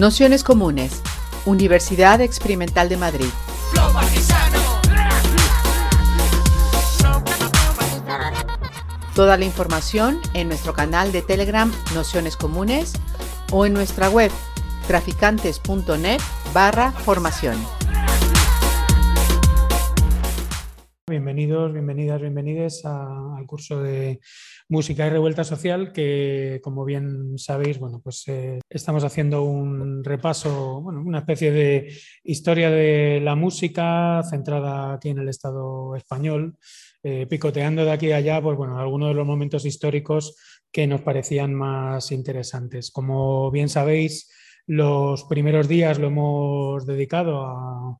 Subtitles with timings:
[0.00, 1.02] Nociones Comunes,
[1.44, 3.26] Universidad Experimental de Madrid.
[9.14, 12.94] Toda la información en nuestro canal de Telegram Nociones Comunes
[13.52, 14.30] o en nuestra web
[14.86, 16.20] traficantes.net
[16.54, 17.58] barra formación.
[21.10, 24.20] Bienvenidos, bienvenidas, bienvenides al curso de
[24.70, 30.80] Música y Revuelta Social, que como bien sabéis, bueno, pues eh, estamos haciendo un repaso,
[30.80, 36.56] bueno, una especie de historia de la música centrada aquí en el Estado español,
[37.02, 40.36] eh, picoteando de aquí a allá, pues bueno, algunos de los momentos históricos
[40.70, 42.92] que nos parecían más interesantes.
[42.92, 44.30] Como bien sabéis,
[44.68, 47.98] los primeros días lo hemos dedicado a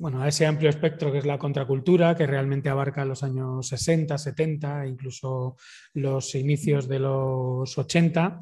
[0.00, 4.16] bueno, a ese amplio espectro que es la contracultura, que realmente abarca los años 60,
[4.16, 5.58] 70, incluso
[5.92, 8.40] los inicios de los 80.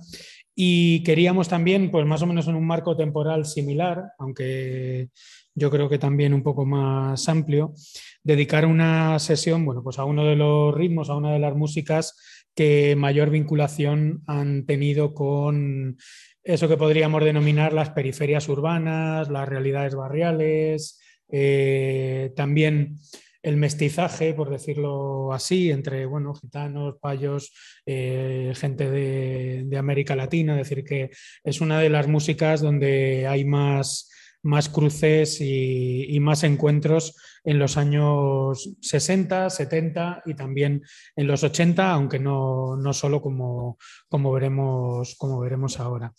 [0.55, 5.09] Y queríamos también, pues más o menos en un marco temporal similar, aunque
[5.53, 7.75] yo creo que también un poco más amplio,
[8.23, 12.15] dedicar una sesión, bueno, pues a uno de los ritmos, a una de las músicas
[12.55, 15.97] que mayor vinculación han tenido con
[16.45, 20.98] eso que podríamos denominar las periferias urbanas, las realidades barriales,
[21.31, 22.99] eh, también
[23.43, 27.53] el mestizaje, por decirlo así, entre bueno, gitanos, payos,
[27.87, 31.11] eh, gente de, América Latina, es decir, que
[31.45, 34.11] es una de las músicas donde hay más,
[34.43, 40.83] más cruces y, más encuentros en los años 60, 70 y también
[41.15, 46.13] en los 80, aunque no, no solo como, como, veremos, como veremos ahora.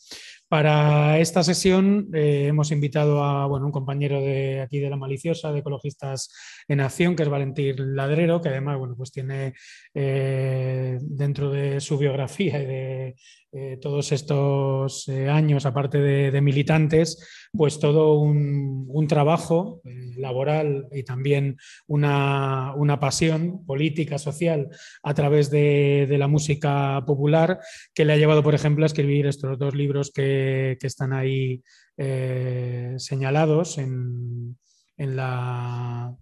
[0.50, 5.52] Para esta sesión eh, hemos invitado a bueno, un compañero de aquí de La Maliciosa,
[5.52, 6.34] de Ecologistas
[6.68, 9.54] en Acción, que es Valentín Ladrero, que además bueno, pues tiene
[9.94, 13.16] eh, dentro de su biografía y de
[13.52, 19.82] eh, todos estos años, aparte de, militantes, pues todo un, trabajo
[20.18, 21.58] laboral y también
[21.88, 24.70] una, pasión política, social,
[25.04, 27.60] a través de, la música popular,
[27.94, 31.64] que le ha llevado, por ejemplo, a escribir estos dos libros que están ahí
[32.02, 34.58] eh, señalados en,
[34.96, 36.16] la,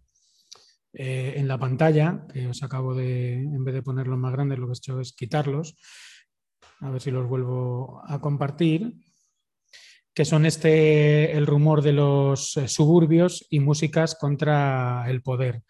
[0.99, 4.65] eh, en la pantalla, que os acabo de, en vez de ponerlos más grandes, lo
[4.65, 5.75] que he hecho es quitarlos.
[6.79, 8.95] A ver si los vuelvo a compartir
[10.15, 15.61] que son este el rumor de los eh, suburbios y músicas contra el poder.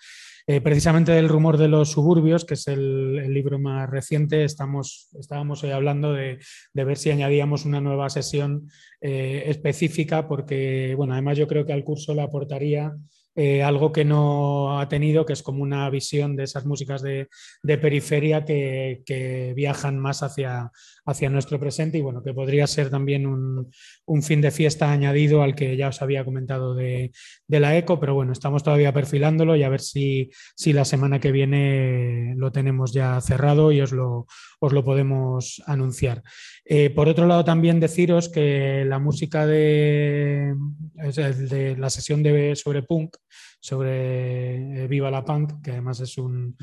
[0.48, 5.72] Eh, precisamente del rumor de los suburbios, que es el, libro más reciente, estábamos hoy
[5.72, 6.40] hablando de,
[6.74, 8.70] ver si añadíamos una nueva sesión
[9.02, 12.94] específica, porque, bueno, además yo creo que al curso le aportaría
[13.40, 17.30] eh, algo que no ha tenido, que es como una visión de esas músicas de,
[17.64, 20.72] periferia que, viajan más hacia,
[21.06, 25.54] hacia nuestro presente y bueno, que podría ser también un, fin de fiesta añadido al
[25.54, 27.12] que ya os había comentado de,
[27.48, 31.32] la ECO, pero bueno, estamos todavía perfilándolo y a ver si, si, la semana que
[31.32, 34.26] viene lo tenemos ya cerrado y os lo,
[34.60, 36.24] os lo podemos anunciar.
[36.66, 40.56] Eh, por otro lado, también deciros que la música de,
[40.94, 43.16] de la sesión de, sobre punk
[43.60, 46.56] sobre eh, Viva la Punk, que además es un,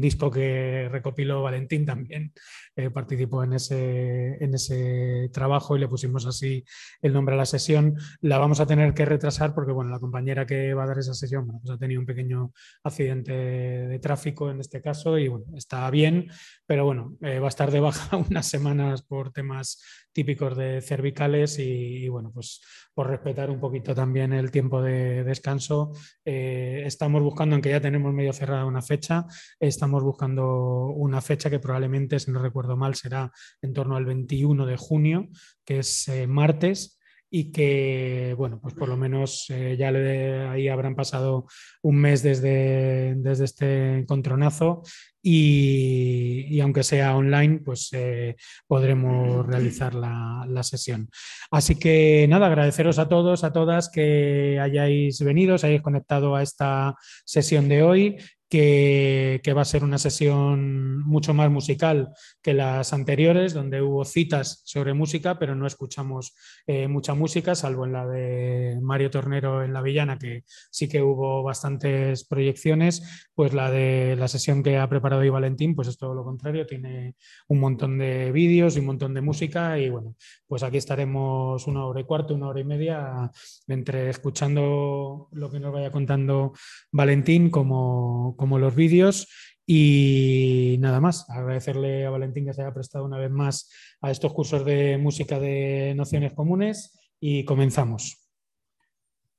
[0.00, 2.32] disco que recopiló Valentín también,
[2.74, 6.64] eh, participó en ese, en ese trabajo y le pusimos así
[7.00, 7.96] el nombre a la sesión.
[8.20, 11.14] La vamos a tener que retrasar porque bueno, la compañera que va a dar esa
[11.14, 15.88] sesión pues ha tenido un pequeño accidente de tráfico en este caso y bueno, está
[15.90, 16.28] bien,
[16.66, 19.80] pero bueno, eh, va a estar de baja unas semanas por temas
[20.12, 22.60] típicos de cervicales y, bueno, pues
[22.94, 25.92] por respetar un poquito también el tiempo de descanso,
[26.24, 29.26] eh, estamos buscando, aunque ya tenemos medio cerrada una fecha,
[29.58, 34.66] estamos buscando una fecha que probablemente, si no recuerdo mal, será en torno al 21
[34.66, 35.28] de junio,
[35.64, 36.98] que es eh, martes
[37.34, 41.46] y que, bueno, pues por lo menos eh, ya le, ahí habrán pasado
[41.80, 44.82] un mes desde, desde este encontronazo
[45.22, 48.36] y, aunque sea online, pues eh,
[48.66, 51.08] podremos realizar la, la, sesión.
[51.50, 56.42] Así que nada, agradeceros a todos, a todas que hayáis venido, os hayáis conectado a
[56.42, 58.16] esta sesión de hoy
[58.52, 62.12] que, va a ser una sesión mucho más musical
[62.42, 66.34] que las anteriores, donde hubo citas sobre música, pero no escuchamos
[66.66, 71.00] eh, mucha música, salvo en la de Mario Tornero en La Villana, que sí que
[71.00, 75.96] hubo bastantes proyecciones, pues la de la sesión que ha preparado hoy Valentín, pues es
[75.96, 77.14] todo lo contrario, tiene
[77.48, 80.14] un montón de vídeos y un montón de música y bueno,
[80.46, 83.30] pues aquí estaremos una hora y cuarto, una hora y media,
[83.66, 86.52] entre escuchando lo que nos vaya contando
[86.90, 89.28] Valentín como como los vídeos
[89.64, 94.32] Y nada más, agradecerle a Valentín que se haya prestado una vez más a estos
[94.32, 98.28] cursos de música de nociones comunes y comenzamos.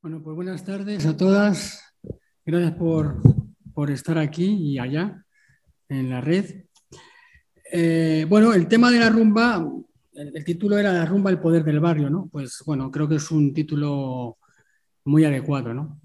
[0.01, 1.83] Bueno, pues buenas tardes a todas.
[2.45, 3.19] Gracias por,
[3.89, 5.25] estar aquí y allá
[5.89, 6.63] en la red.
[7.73, 9.69] Eh, bueno, el tema de la rumba,
[10.13, 12.29] el, título era La rumba, el poder del barrio, ¿no?
[12.31, 14.38] Pues bueno, creo que es un título
[15.03, 16.00] muy adecuado, ¿no?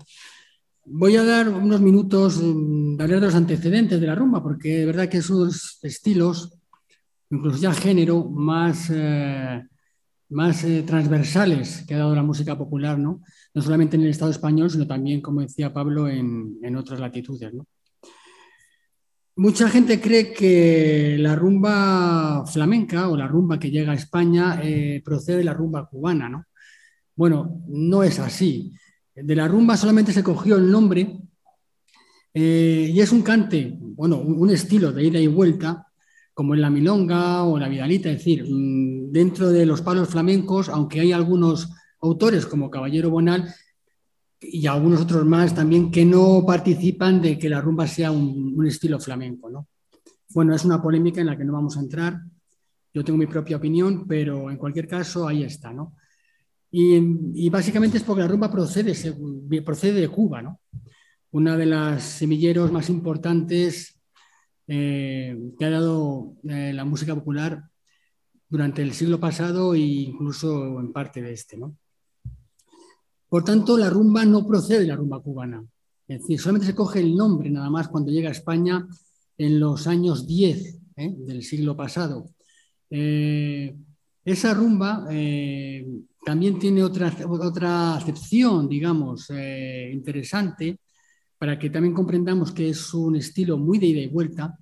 [0.91, 4.79] Voy a dar unos minutos mm, de hablar de los antecedentes de la rumba, porque
[4.79, 6.59] de verdad que esos estilos,
[7.31, 9.63] incluso ya género, más, eh,
[10.31, 13.21] más eh, transversales que ha dado la música popular, ¿no?
[13.53, 17.53] no solamente en el Estado español, sino también, como decía Pablo, en, en otras latitudes.
[17.53, 17.67] ¿no?
[19.37, 25.03] Mucha gente cree que la rumba flamenca o la rumba que llega a España eh,
[25.05, 26.31] procede de la rumba cubana.
[26.31, 26.47] ¿no?
[27.15, 28.73] Bueno, no es así.
[29.23, 31.19] De la rumba solamente se cogió el nombre
[32.35, 35.87] eh, y es un cante, bueno, un, estilo de ida y vuelta,
[36.35, 40.69] como en la milonga o la vidalita, es decir, mm, dentro de los palos flamencos,
[40.69, 41.69] aunque hay algunos
[42.01, 43.53] autores como Caballero Bonal
[44.41, 49.01] y algunos otros más también que no participan de que la rumba sea un, estilo
[49.01, 49.51] flamenco.
[49.51, 49.67] ¿no?
[50.31, 52.21] Bueno, es una polémica en la que no vamos a entrar.
[52.95, 55.73] Yo tengo mi propia opinión, pero en cualquier caso ahí está.
[55.73, 55.97] ¿no?
[56.71, 58.95] Y, básicamente es porque la rumba procede,
[59.63, 60.61] procede de Cuba, ¿no?
[61.31, 63.99] una de las semilleros más importantes
[64.67, 67.65] eh, que ha dado eh, la música popular
[68.49, 71.57] durante el siglo pasado e incluso en parte de este.
[71.57, 71.77] ¿no?
[73.29, 75.65] Por tanto, la rumba no procede de la rumba cubana.
[76.07, 78.87] Es decir, solamente se coge el nombre nada más cuando llega a España
[79.37, 81.15] en los años 10 ¿eh?
[81.19, 82.31] del siglo pasado.
[82.91, 85.07] esa rumba
[86.29, 90.79] también tiene otra, otra acepción, digamos, eh, interesante,
[91.39, 94.59] para que también comprendamos que es un estilo muy de ida y vuelta,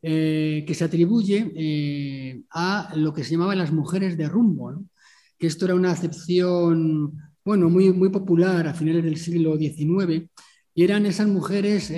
[0.00, 4.84] eh, que se atribuye eh, a lo que se llamaban las mujeres de rumbo,
[5.36, 7.12] que esto era una acepción,
[7.44, 10.30] bueno, muy, muy popular a finales del siglo XIX,
[10.76, 11.92] y eran esas mujeres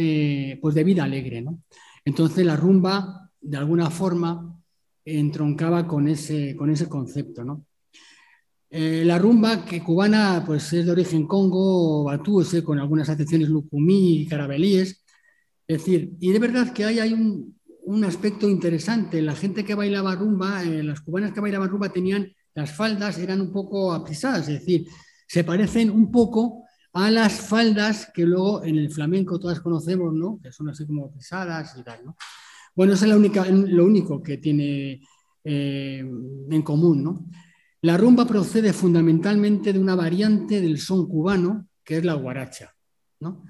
[0.59, 1.43] pues de vida alegre.
[1.43, 1.61] ¿no?
[2.07, 4.59] Entonces la rumba, de alguna forma,
[5.05, 7.45] entroncaba con ese, con ese concepto.
[7.45, 7.67] ¿no?
[8.75, 14.23] Eh, la rumba que cubana pues, es de origen congo, batúese, con algunas acepciones lucumí
[14.23, 15.05] y carabelíes.
[15.67, 17.55] Es decir, y de verdad que hay, hay un,
[18.05, 19.21] aspecto interesante.
[19.21, 23.43] La gente que bailaba rumba, eh, las cubanas que bailaban rumba tenían las faldas, eran
[23.43, 24.87] un poco aprisadas, es decir,
[25.27, 26.65] se parecen un poco
[26.95, 30.41] a las faldas que luego en el flamenco todas conocemos, ¿no?
[30.43, 32.17] Que son así como pesadas y tal, ¿no?
[32.75, 35.03] Bueno, eso es lo único que tiene
[35.45, 37.27] eh, en común, ¿no?
[37.83, 42.73] La rumba procede fundamentalmente de una variante del son cubano, que es la guaracha.
[43.19, 43.43] ¿no?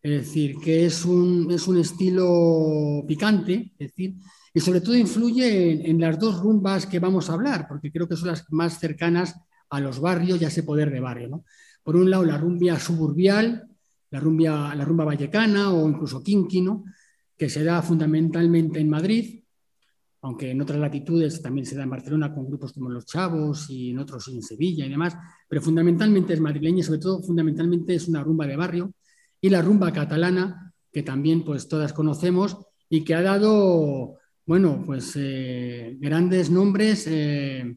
[0.00, 4.14] Es decir, que es un, es un estilo picante, es decir,
[4.54, 8.16] y sobre todo influye en, las dos rumbas que vamos a hablar, porque creo que
[8.16, 9.34] son las más cercanas
[9.68, 11.28] a los barrios y a ese poder de barrio.
[11.28, 11.44] ¿no?
[11.82, 13.68] Por un lado, la rumba suburbial,
[14.10, 16.84] la, rumba, la rumba vallecana o incluso quinquino,
[17.36, 19.39] que se da fundamentalmente en Madrid,
[20.22, 23.90] aunque en otras latitudes también se da en Barcelona con grupos como Los Chavos y
[23.90, 25.16] en otros en Sevilla y demás,
[25.48, 28.92] pero fundamentalmente es madrileña y sobre todo fundamentalmente es una rumba de barrio
[29.40, 32.58] y la rumba catalana que también pues todas conocemos
[32.88, 37.76] y que ha dado, bueno, pues eh, grandes nombres eh,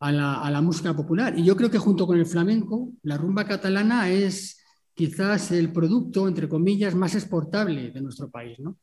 [0.00, 1.38] a, la, a la música popular.
[1.38, 4.60] Y yo creo que junto con el flamenco, la rumba catalana es
[4.92, 8.76] quizás el producto, entre comillas, más exportable de nuestro país, ¿no?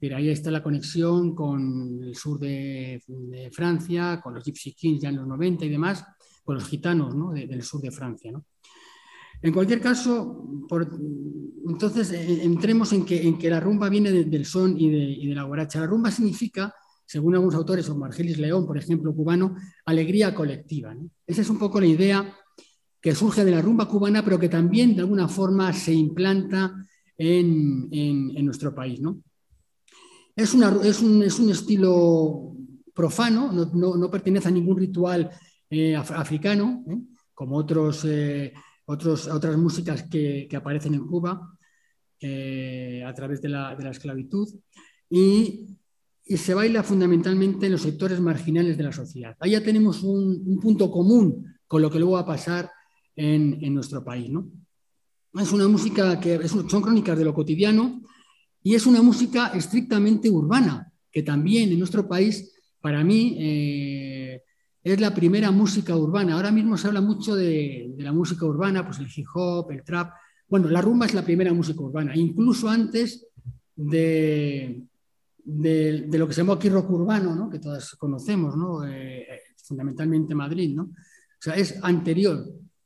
[0.00, 3.02] Ahí está la conexión con el sur de,
[3.52, 6.04] Francia, con los Gypsy Kings ya en los 90 y demás,
[6.44, 8.32] con los gitanos del sur de Francia.
[9.40, 10.44] En cualquier caso,
[11.66, 15.80] entonces eh, entremos en que, en la rumba viene del son y de, la guaracha.
[15.80, 16.74] La rumba significa,
[17.04, 20.96] según algunos autores, como Argelis León, por ejemplo, cubano, alegría colectiva.
[21.26, 22.34] Esa es un poco la idea
[23.00, 26.74] que surge de la rumba cubana, pero que también de alguna forma se implanta
[27.16, 29.00] en, en nuestro país.
[29.00, 29.22] ¿no?
[30.38, 32.54] Es, un, estilo
[32.94, 35.28] profano, no, pertenece a ningún ritual
[35.68, 36.96] eh, africano, ¿eh?
[37.34, 38.52] como otros, eh,
[38.86, 41.32] otros, otras músicas que, aparecen en Cuba
[42.22, 44.48] a través de la, esclavitud.
[45.10, 45.74] Y,
[46.22, 49.36] se baila fundamentalmente en los sectores marginales de la sociedad.
[49.40, 52.70] Ahí ya tenemos un, punto común con lo que luego va a pasar
[53.16, 54.30] en, nuestro país.
[55.34, 58.02] Es una música que son crónicas de lo cotidiano,
[58.68, 64.42] y es una música estrictamente urbana, que también en nuestro país, para mí, eh,
[64.84, 66.34] es la primera música urbana.
[66.34, 70.12] Ahora mismo se habla mucho de, la música urbana, pues el hip hop, el trap.
[70.46, 73.26] Bueno, la rumba es la primera música urbana, incluso antes
[73.74, 74.82] de,
[75.42, 77.48] de, lo que se llamó aquí rock urbano, ¿no?
[77.48, 78.86] que todas conocemos, ¿no?
[78.86, 79.26] Eh,
[79.64, 80.82] fundamentalmente Madrid, ¿no?
[80.82, 82.44] o sea, es anterior.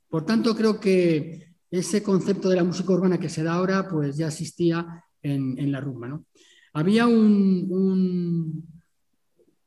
[0.09, 4.17] Por tanto, creo que ese concepto de la música urbana que se da ahora, pues
[4.17, 6.09] ya existía en, la rumba.
[6.09, 6.27] ¿no?
[6.73, 8.65] Había un,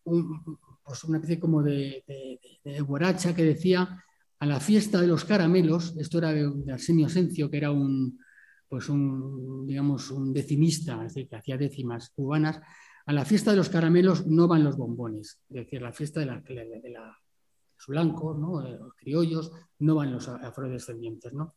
[0.03, 2.39] pues una especie como de, de,
[3.35, 4.03] que decía
[4.39, 8.19] a la fiesta de los caramelos, esto era de, Arsenio Asencio, que era un,
[8.67, 12.59] pues un, digamos, un decimista, es decir, que hacía décimas cubanas,
[13.07, 16.25] a la fiesta de los caramelos no van los bombones, es decir, la fiesta de,
[16.25, 17.17] la, de, la,
[17.87, 18.61] ¿no?
[18.61, 21.33] los criollos, no van los afrodescendientes.
[21.33, 21.55] ¿no?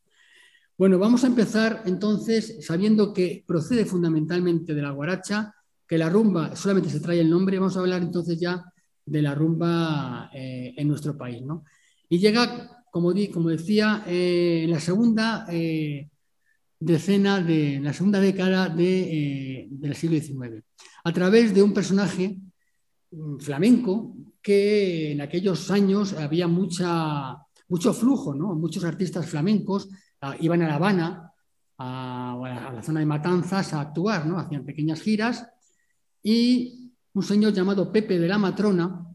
[0.78, 5.52] Bueno, vamos a empezar entonces sabiendo que procede fundamentalmente de la guaracha,
[5.84, 8.64] que la rumba solamente se trae el nombre, vamos a hablar entonces ya
[9.04, 11.42] de la rumba eh, en nuestro país.
[11.42, 11.64] ¿no?
[12.08, 16.10] Y llega, como, decía, eh, en la segunda eh,
[16.78, 20.62] decena, de, la segunda década del siglo XIX,
[21.02, 22.38] a través de un personaje
[23.10, 28.54] mm, flamenco que en aquellos años había mucha, mucho flujo, ¿no?
[28.54, 29.88] muchos artistas flamencos
[30.40, 31.32] iban a La Habana,
[31.78, 34.38] a, la zona de Matanzas, a actuar, ¿no?
[34.38, 35.46] hacían pequeñas giras
[36.22, 39.06] y un señor llamado Pepe de la Matrona,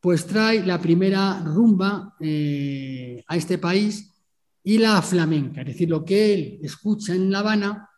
[0.00, 4.14] pues trae la primera rumba eh, a este país
[4.62, 7.88] y la flamenca, es decir, lo que él escucha en La Habana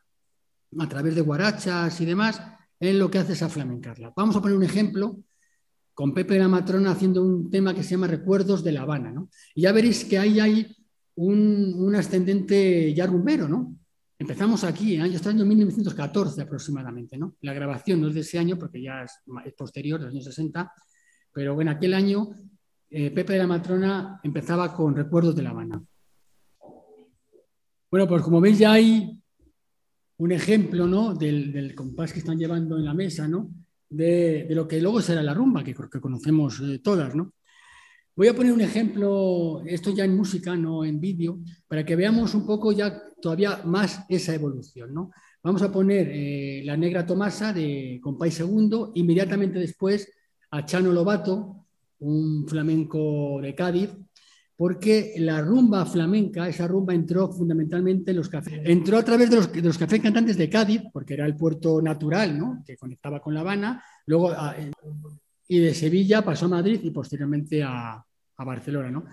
[0.79, 2.41] a través de guarachas y demás,
[2.79, 4.13] él lo que hace es aflamencarla.
[4.17, 5.19] Vamos a poner un ejemplo
[5.95, 9.11] con Pepe de la Matrona haciendo un tema que se llama Recuerdos de La Habana,
[9.11, 9.29] ¿no?
[9.55, 10.80] Y ya veréis que ahí hay
[11.17, 13.77] un, ascendente ya rumbero, ¿no?
[14.19, 17.37] Empezamos aquí, en año, año 1914 aproximadamente, ¿no?
[17.41, 20.73] La grabación no es de ese año porque ya es, posterior, de los años 60,
[21.33, 22.29] pero en aquel año
[22.91, 25.83] eh, Pepe de la Matrona empezaba con Recuerdos de La Habana.
[27.91, 29.21] Bueno, pues como veis ya hay
[30.19, 31.15] un ejemplo ¿no?
[31.15, 33.51] del, compás que están llevando en la mesa, ¿no?
[33.89, 37.15] de, lo que luego será la rumba, que, que conocemos eh, todas.
[37.15, 37.33] ¿no?
[38.17, 42.35] Voy a poner un ejemplo, esto ya en música, no en vídeo, para que veamos
[42.35, 44.93] un poco ya todavía más esa evolución.
[44.93, 45.11] ¿no?
[45.43, 50.11] Vamos a poner eh, La Negra Tomasa de Compay Segundo, inmediatamente después
[50.51, 51.67] a Chano Lobato,
[52.01, 53.91] un flamenco de Cádiz,
[54.57, 58.61] porque la rumba flamenca, esa rumba entró fundamentalmente en los cafés.
[58.65, 61.81] Entró a través de los, de los cafés cantantes de Cádiz, porque era el puerto
[61.81, 62.63] natural, ¿no?
[62.67, 64.31] que conectaba con La Habana, luego
[65.51, 68.89] y de Sevilla pasó a Madrid y posteriormente a, a Barcelona.
[68.89, 69.05] ¿no?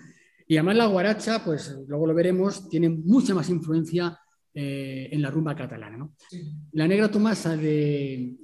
[0.48, 4.20] Y además la guaracha, pues luego lo veremos, tiene mucha más influencia
[4.53, 5.98] eh, en la rumba catalana.
[5.98, 6.13] ¿no?
[6.74, 8.38] La negra Tomasa de,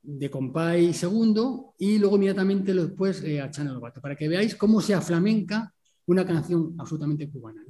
[0.00, 4.80] de Compay segundo y luego inmediatamente después eh, a Chano Lobato, para que veáis cómo
[4.80, 5.74] se aflamenca
[6.06, 7.66] una canción absolutamente cubana.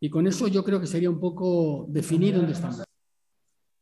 [0.00, 2.82] Y con eso yo creo que sería un poco definir dónde estamos.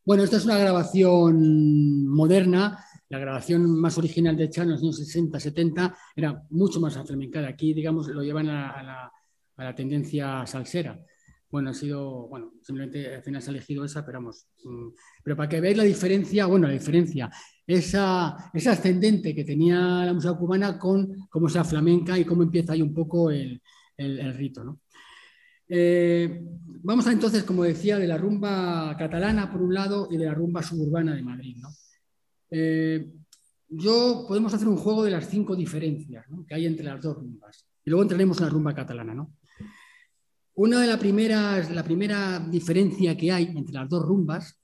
[0.08, 2.82] Bueno, esta es una grabación moderna.
[3.10, 7.48] La grabación más original de Chan en los años 60, 70 era mucho más aflamencada.
[7.48, 9.10] Aquí, digamos, lo llevan a,
[9.56, 11.02] la, tendencia salsera.
[11.50, 14.46] Bueno, ha sido, bueno, simplemente al final se ha elegido esa, pero vamos.
[14.62, 14.88] Mm,
[15.24, 17.30] pero para que veáis la diferencia, bueno, la diferencia,
[17.66, 22.82] esa, ascendente que tenía la música cubana con cómo se flamenca y cómo empieza ahí
[22.82, 23.62] un poco el,
[23.96, 24.80] el, rito, ¿no?
[25.66, 26.42] Eh,
[26.82, 30.34] vamos a entonces, como decía, de la rumba catalana por un lado y de la
[30.34, 31.70] rumba suburbana de Madrid, ¿no?
[32.50, 33.06] Eh,
[33.68, 37.66] yo podemos hacer un juego de las cinco diferencias que hay entre las dos rumbas.
[37.84, 39.34] Y luego entraremos en la rumba catalana, ¿no?
[40.54, 44.58] Una de las primeras, la primera diferencia que hay entre las dos rumbas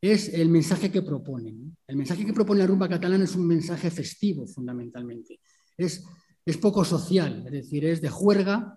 [0.00, 1.76] es el mensaje que proponen.
[1.86, 5.40] El mensaje que propone la rumba catalana es un mensaje festivo, fundamentalmente.
[5.76, 6.04] Es,
[6.44, 8.76] es poco social, es decir, es de juerga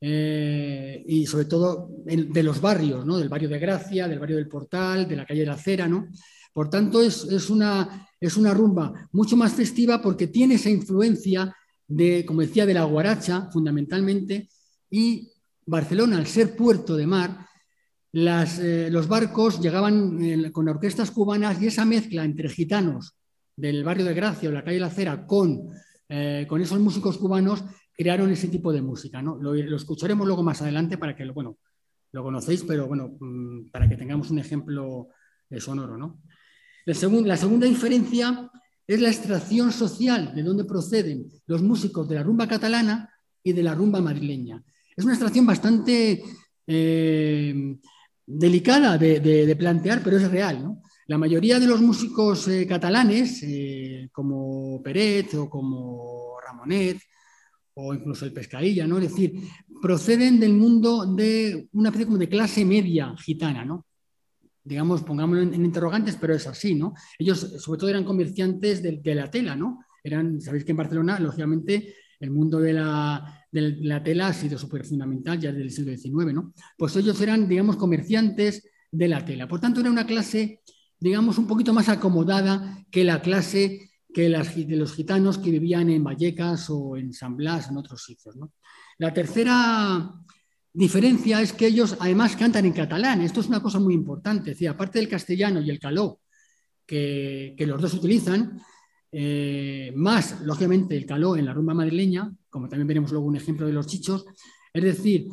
[0.00, 3.18] eh, y sobre todo de los barrios, ¿no?
[3.18, 5.88] del barrio de Gracia, del barrio del Portal, de la calle de la Cera.
[5.88, 6.08] ¿no?
[6.52, 11.54] Por tanto, es, es, una, es una rumba mucho más festiva porque tiene esa influencia
[11.86, 14.48] de, como decía, de la guaracha, fundamentalmente,
[14.90, 15.30] y
[15.66, 17.46] Barcelona, al ser puerto de mar,
[18.12, 23.14] eh, los barcos llegaban eh, con orquestas cubanas y esa mezcla entre gitanos
[23.54, 25.68] del barrio de Gracia o la calle La Cera con,
[26.08, 27.62] eh, con esos músicos cubanos
[27.96, 29.22] crearon ese tipo de música.
[29.22, 29.36] ¿no?
[29.36, 31.58] Lo, escucharemos luego más adelante para que bueno,
[32.12, 35.08] lo conocéis, pero bueno, mm, para que tengamos un ejemplo
[35.58, 35.96] sonoro.
[35.96, 36.22] ¿no?
[36.90, 38.50] La, segunda diferencia
[38.84, 43.08] es la extracción social de donde proceden los músicos de la rumba catalana
[43.44, 44.60] y de la rumba madrileña.
[44.96, 46.20] Es una extracción bastante
[46.66, 47.76] eh,
[48.26, 50.80] delicada de, plantear, pero es real.
[51.06, 56.98] La mayoría de los músicos eh, catalanes, eh, como Peret o como Ramonet,
[57.74, 58.98] o incluso el Pescadilla, ¿no?
[58.98, 59.40] es decir,
[59.80, 63.64] proceden del mundo de una especie como de clase media gitana.
[63.64, 63.86] ¿no?
[64.64, 66.94] Digamos, pongámoslo en, interrogantes, pero es así, ¿no?
[67.18, 69.84] Ellos sobre todo eran comerciantes de, la tela, ¿no?
[70.02, 74.58] Eran, sabéis que en Barcelona, lógicamente, el mundo de la, de la tela ha sido
[74.58, 76.52] súper fundamental ya desde el siglo XIX, ¿no?
[76.76, 79.48] Pues ellos eran, digamos, comerciantes de la tela.
[79.48, 80.62] Por tanto, era una clase,
[80.98, 85.88] digamos, un poquito más acomodada que la clase que las, de los gitanos que vivían
[85.90, 88.36] en Vallecas o en San Blas, en otros sitios.
[88.36, 88.52] ¿no?
[88.98, 90.12] La tercera
[90.72, 93.20] diferencia es que ellos además cantan en catalán.
[93.20, 94.52] Esto es una cosa muy importante.
[94.52, 96.20] Es aparte del castellano y el caló
[96.86, 98.60] que, los dos utilizan,
[99.12, 103.66] eh, más, lógicamente, el caló en la rumba madrileña, como también veremos luego un ejemplo
[103.66, 104.24] de los chichos.
[104.72, 105.28] Es decir,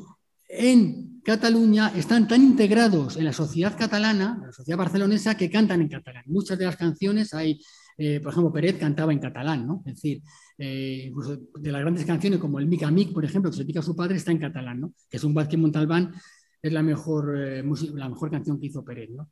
[0.47, 5.89] en Cataluña están tan integrados en la sociedad catalana, la sociedad barcelonesa, que cantan en
[5.89, 6.23] catalán.
[6.27, 7.59] Muchas de las canciones hay,
[7.97, 9.83] eh, por ejemplo, Peret cantaba en catalán, ¿no?
[9.85, 10.21] Es decir,
[10.57, 11.11] eh,
[11.59, 13.95] de las grandes canciones como el Mica Mic, por ejemplo, que se dedica a su
[13.95, 14.93] padre, está en catalán, ¿no?
[15.09, 16.13] Que es un Vázquez Montalbán,
[16.61, 19.29] es la mejor, la mejor canción que hizo Peret, ¿no?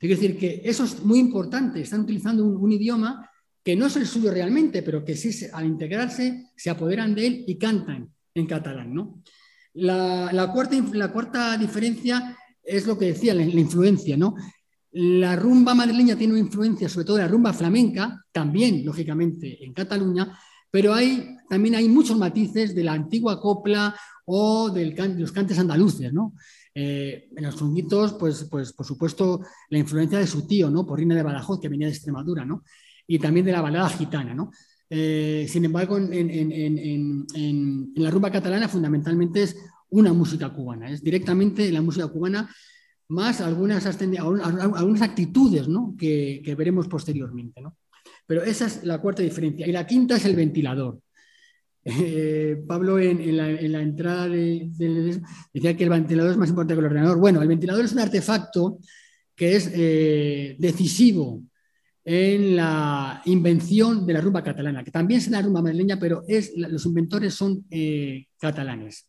[0.00, 3.28] Es decir, que eso es muy importante, están utilizando un idioma
[3.68, 7.44] que no es el suyo realmente, pero que sí al integrarse se apoderan de él
[7.46, 8.94] y cantan en catalán.
[8.94, 9.22] ¿no?
[9.74, 14.16] La, cuarta, la cuarta diferencia es lo que decía, la, influencia.
[14.16, 14.34] ¿no?
[15.00, 20.36] La rumba madrileña tiene una influencia, sobre todo la rumba flamenca, también, lógicamente, en Cataluña,
[20.70, 20.94] pero
[21.48, 23.94] también hay muchos matices de la antigua copla
[24.26, 26.12] o del de los cantes andaluces.
[26.12, 26.34] ¿no?
[26.74, 29.40] Eh, en los trunguitos, pues, pues, por supuesto,
[29.70, 30.84] la influencia de su tío, ¿no?
[30.84, 32.64] Porrina de Badajoz, que venía de Extremadura, ¿no?
[33.08, 34.34] y también de la balada gitana.
[34.34, 34.52] ¿no?
[34.88, 37.26] Eh, sin embargo, en,
[37.96, 39.56] la rumba catalana fundamentalmente es
[39.90, 42.48] una música cubana, es directamente la música cubana
[43.08, 45.94] más algunas, actitudes ¿no?
[45.98, 47.60] que, veremos posteriormente.
[47.60, 47.76] ¿no?
[48.26, 49.66] Pero esa es la cuarta diferencia.
[49.66, 51.00] Y la quinta es el ventilador.
[51.84, 54.68] Eh, Pablo en, la, entrada de,
[55.54, 57.18] decía que el ventilador es más importante que el ordenador.
[57.18, 58.78] Bueno, el ventilador es un artefacto
[59.34, 61.42] que es eh, decisivo
[62.04, 66.22] en la invención de la rumba catalana, que también es la rumba madrileña, pero
[66.56, 69.08] los inventores son eh, catalanes.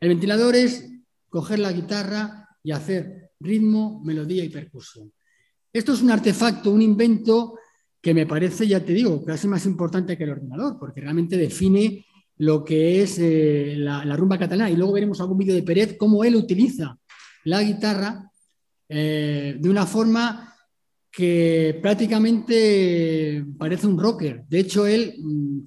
[0.00, 0.88] El ventilador es
[1.28, 5.12] coger la guitarra y hacer ritmo, melodía y percusión.
[5.72, 7.58] Esto es un artefacto, un invento
[8.00, 12.06] que me parece, ya te digo, casi más importante que el ordenador, porque realmente define
[12.38, 14.70] lo que es eh, la, rumba catalana.
[14.70, 16.98] Y luego veremos algún vídeo de Pérez, cómo él utiliza
[17.44, 18.30] la guitarra
[18.88, 20.54] eh, de una forma
[21.10, 24.44] que prácticamente parece un rocker.
[24.48, 25.58] De hecho, él mm,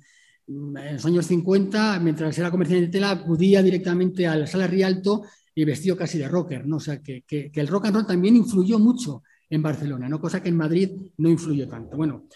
[0.78, 5.24] en los años 50, mientras era comerciante de tela, acudía directamente a la sala Rialto
[5.54, 6.66] y vestido casi de rocker.
[6.66, 6.78] ¿no?
[6.78, 10.20] O sea, que, el rock and roll también influyó mucho en Barcelona, ¿no?
[10.20, 11.98] cosa que en Madrid no influyó tanto.
[11.98, 12.28] Bueno,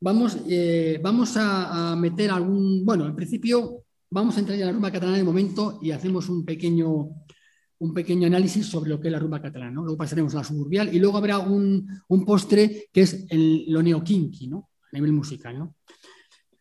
[0.00, 2.84] vamos, eh, vamos a, meter algún...
[2.84, 6.44] Bueno, en principio vamos a entrar en la rumba catalana de momento y hacemos un
[6.44, 7.10] pequeño
[7.82, 9.72] un pequeño análisis sobre lo que es la rumba catalana.
[9.72, 11.84] Luego pasaremos a la suburbial y luego habrá un,
[12.24, 14.70] postre que es el, lo neoquinqui, ¿no?
[14.84, 15.68] a nivel musical.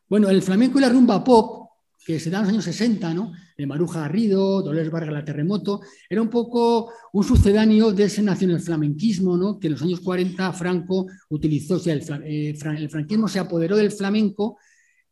[0.10, 1.71] Bueno, el flamenco y la rumba pop,
[2.06, 3.32] que se da en los años 60, ¿no?
[3.58, 8.60] de Maruja Garrido, Dolores Vargas la Terremoto, era un poco un sucedáneo de ese nacional
[8.60, 9.60] flamenquismo ¿no?
[9.60, 11.76] que en los años 40 Franco utilizó.
[11.76, 14.58] O sea, el, eh, el franquismo se apoderó del flamenco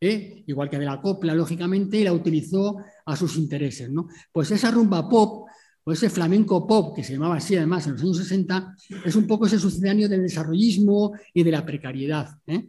[0.00, 0.42] ¿eh?
[0.46, 3.90] igual que de la copla, lógicamente, y la utilizó a sus intereses.
[3.90, 4.08] ¿no?
[4.32, 5.48] Pues esa rumba pop
[5.84, 9.26] o ese flamenco pop, que se llamaba así además en los años 60, es un
[9.26, 12.68] poco ese sucedáneo del desarrollismo y de la precariedad, ¿eh?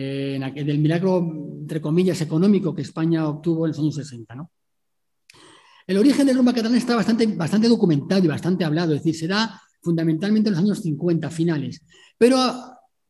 [0.00, 4.32] Eh, del milagro, entre comillas, económico que España obtuvo en los años 60.
[4.36, 4.52] ¿no?
[5.88, 9.26] El origen del rumba catalán está bastante, bastante documentado y bastante hablado, es decir, se
[9.26, 11.82] da fundamentalmente en los años 50, finales,
[12.16, 12.38] pero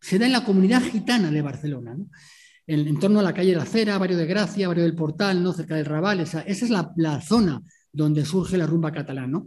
[0.00, 1.94] se da en la comunidad gitana de Barcelona,
[2.66, 5.52] en, torno a la calle de la Cera, barrio de Gracia, barrio del Portal, ¿no?
[5.52, 7.60] cerca del Raval, esa, esa es la, la zona
[7.92, 9.42] donde surge la rumba catalana.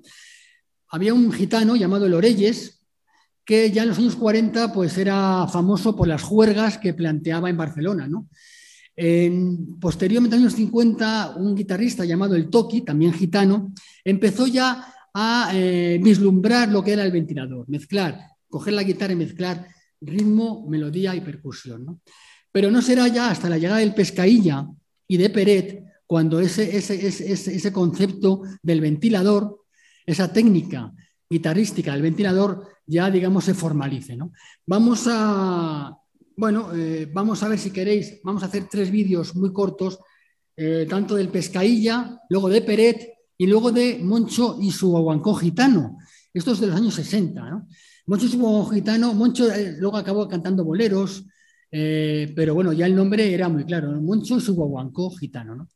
[0.89, 2.13] Había un gitano llamado El
[3.45, 7.57] que ya en los años 40 pues, era famoso por las juergas que planteaba en
[7.57, 8.07] Barcelona.
[8.07, 8.27] ¿no?
[8.95, 13.73] En, posteriormente, en los años 50, un guitarrista llamado El Toki, también gitano,
[14.03, 19.17] empezó ya a eh, vislumbrar lo que era el ventilador, mezclar, coger la guitarra y
[19.17, 19.67] mezclar
[20.01, 22.01] ritmo, melodía y percusión.
[22.51, 24.67] Pero no será ya hasta la llegada del Pescailla
[25.07, 29.61] y de Peret cuando ese, ese, ese, concepto del ventilador,
[30.05, 30.91] esa técnica
[31.29, 34.15] guitarrística del ventilador ya, digamos, se formalice.
[34.15, 34.31] ¿no?
[34.65, 35.95] Vamos a,
[36.35, 39.99] bueno, eh, vamos a ver si queréis, vamos a hacer tres vídeos muy cortos,
[40.55, 45.97] eh, tanto del Pescailla, luego de Peret y luego de Moncho y su aguancó gitano.
[46.33, 47.49] Esto es de los años 60.
[47.49, 47.67] ¿no?
[48.07, 51.25] Moncho y su aguancó gitano, Moncho eh, luego acabó cantando boleros,
[51.69, 55.55] pero bueno, ya el nombre era muy claro, Moncho y su guaguancó gitano.
[55.55, 55.69] ¿no?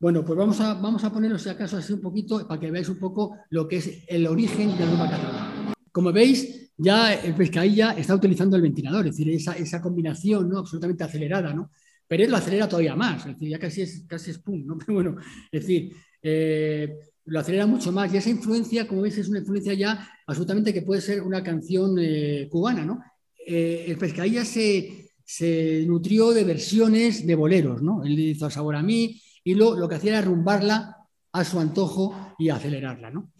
[0.00, 2.88] Bueno, pues vamos a, vamos a ponerlo si acaso así un poquito para que veáis
[2.88, 5.74] un poco lo que es el origen de la rumba catalana.
[5.98, 10.58] Como veis, ya el Pescailla está utilizando el ventilador, es decir, esa, combinación ¿no?
[10.58, 11.72] absolutamente acelerada, ¿no?
[12.06, 14.78] Pérez lo acelera todavía más, es decir, ya casi es, casi es pum, ¿no?
[14.86, 15.16] Pero bueno,
[15.50, 19.74] es decir, eh, lo acelera mucho más y esa influencia, como veis, es una influencia
[19.74, 23.02] ya absolutamente que puede ser una canción eh, cubana, ¿no?
[23.44, 28.04] Eh, el Pescailla se, se, nutrió de versiones de boleros, ¿no?
[28.04, 30.96] Él hizo Sabor a mí y lo, lo que hacía era rumbarla
[31.32, 33.32] a su antojo y acelerarla, ¿no?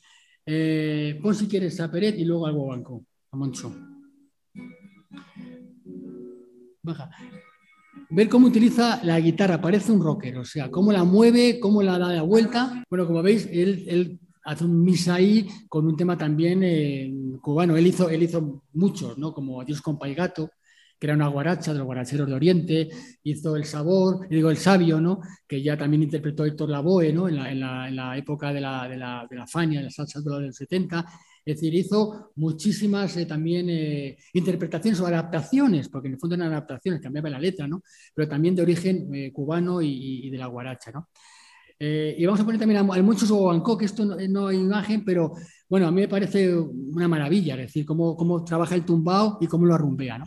[1.22, 3.74] Pon si quieres a Pérez y luego al Banco a Moncho.
[6.82, 7.10] Baja.
[8.10, 11.98] Ver cómo utiliza la guitarra, parece un rocker, o sea, cómo la mueve, cómo la
[11.98, 12.82] da la vuelta.
[12.88, 17.76] Bueno, como veis, él, hace un misa ahí con un tema también eh, cubano.
[17.76, 19.34] Él hizo, él hizo muchos, ¿no?
[19.34, 20.50] Como Dios con Paigato,
[20.98, 22.88] que era una guaracha de los guaracheros de Oriente,
[23.22, 25.20] hizo El Sabor, digo El Sabio, ¿no?
[25.46, 27.28] que ya también interpretó Héctor Lavoe ¿no?
[27.28, 31.04] en, la, época de la, de de la Fania, de la salsa de los 70,
[31.48, 36.52] es decir, hizo muchísimas eh, también eh, interpretaciones o adaptaciones, porque en el fondo eran
[36.52, 37.82] adaptaciones, cambiaba la letra, ¿no?
[38.14, 40.92] pero también de origen eh, cubano y, de la guaracha.
[40.92, 41.08] ¿no?
[41.80, 45.32] y vamos a poner también al Muchos Guancó, que esto no, hay imagen, pero
[45.70, 49.46] bueno, a mí me parece una maravilla, es decir, cómo, cómo trabaja el tumbao y
[49.46, 50.18] cómo lo arrumbea.
[50.18, 50.26] ¿no?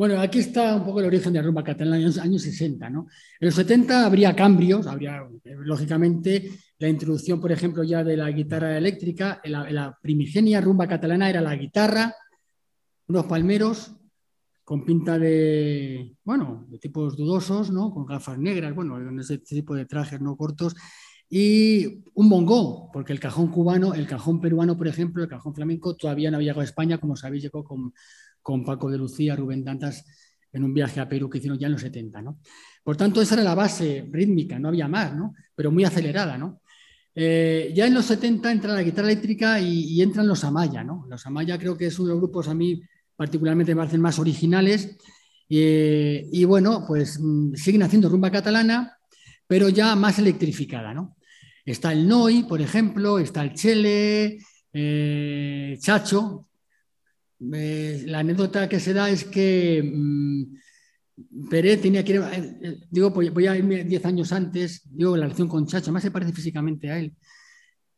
[0.00, 2.88] Bueno, aquí está un poco el origen de la rumba catalana en los años 60.
[2.88, 3.00] ¿no?
[3.38, 8.78] En los 70 habría cambios, habría lógicamente la introducción, por ejemplo, ya de la guitarra
[8.78, 9.42] eléctrica.
[9.44, 12.14] La, primigenia rumba catalana era la guitarra,
[13.08, 13.92] unos palmeros
[14.64, 17.92] con pinta de, bueno, de tipos dudosos, ¿no?
[17.92, 20.74] con gafas negras, bueno, en ese tipo de trajes no cortos,
[21.28, 25.94] y un bongo, porque el cajón cubano, el cajón peruano, por ejemplo, el cajón flamenco,
[25.94, 27.92] todavía no había llegado a España, como sabéis, llegó con
[28.42, 30.04] con Paco de Lucía, Rubén Dantas,
[30.52, 32.22] en un viaje a Perú que hicieron ya en los 70.
[32.22, 32.38] ¿no?
[32.82, 35.34] Por tanto, esa era la base rítmica, no había más, ¿no?
[35.54, 36.36] pero muy acelerada.
[36.36, 36.62] ¿no?
[37.14, 40.82] Eh, ya en los 70 entra la guitarra eléctrica y, entran los Amaya.
[40.82, 41.06] ¿no?
[41.08, 42.82] Los Amaya creo que es uno de los grupos a mí
[43.16, 44.96] particularmente me parecen más originales.
[45.48, 48.96] Eh, y bueno, pues mm, siguen haciendo rumba catalana,
[49.46, 50.94] pero ya más electrificada.
[50.94, 51.16] ¿no?
[51.64, 54.38] Está el Noi, por ejemplo, está el Chele,
[54.72, 56.46] eh, Chacho,
[57.40, 63.12] la anécdota que se da es que mm, Pérez tenía que ir, eh, eh, digo,
[63.12, 66.32] pues voy a irme 10 años antes, digo, la relación con Chacho, más se parece
[66.32, 67.14] físicamente a él.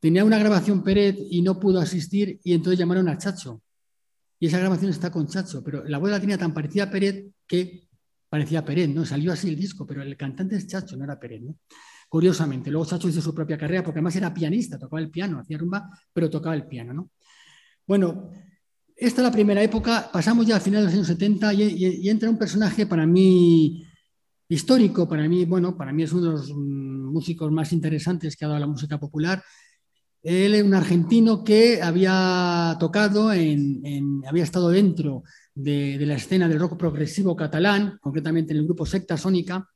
[0.01, 3.63] Tenía una grabación Pérez y no pudo asistir y entonces llamaron a Chacho.
[4.39, 7.27] Y esa grabación está con Chacho, pero la voz la tenía tan parecida a Pérez
[7.47, 7.89] que
[8.29, 9.05] parecía Pérez, ¿no?
[9.05, 11.57] Salió así el disco, pero el cantante es Chacho, no era Pérez, ¿no?
[12.09, 15.59] Curiosamente, luego Chacho hizo su propia carrera porque además era pianista, tocaba el piano, hacía
[15.59, 17.11] rumba, pero tocaba el piano, ¿no?
[17.87, 18.31] Bueno,
[19.03, 22.31] esta es la primera época, pasamos ya al final de los años 70 y, entra
[22.31, 23.85] un personaje para mí
[24.49, 28.45] histórico, para mí, bueno, para mí es uno de los mm, músicos más interesantes que
[28.45, 29.43] ha dado la música popular.
[30.23, 36.61] Él es un argentino que había tocado, en, había estado dentro de, la escena del
[36.61, 39.69] rock progresivo catalán, concretamente en el grupo Secta Sónica.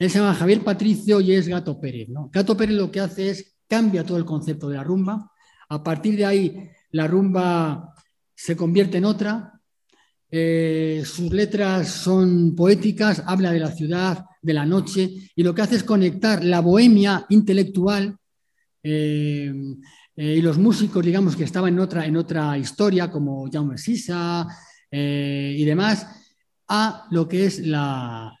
[0.00, 2.08] Él se llama Javier Patricio y es Gato Pérez.
[2.08, 2.28] ¿no?
[2.32, 5.30] Gato Pérez lo que hace es cambia todo el concepto de la rumba.
[5.68, 7.94] A partir de ahí, la rumba
[8.34, 9.60] se convierte en otra.
[10.30, 15.62] Eh, sus letras son poéticas, habla de la ciudad, de la noche, y lo que
[15.62, 18.16] hace es conectar la bohemia intelectual
[18.82, 19.52] eh,
[20.16, 24.46] eh, y los músicos, digamos, que estaban en otra, en otra historia, como Jaume Sisa
[24.90, 26.06] y demás,
[26.68, 28.34] a lo que es la,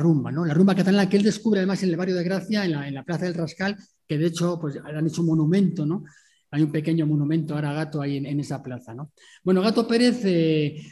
[0.00, 0.44] rumba, ¿no?
[0.44, 2.94] La rumba catalana que él descubre además en el barrio de Gracia, en la, en
[2.94, 6.04] la Plaza del Rascal, que de hecho pues, han hecho un monumento, ¿no?
[6.50, 8.94] Hay un pequeño monumento ahora a Gato ahí en, esa plaza.
[8.94, 9.12] ¿no?
[9.42, 10.82] Bueno, Gato Pérez, eh,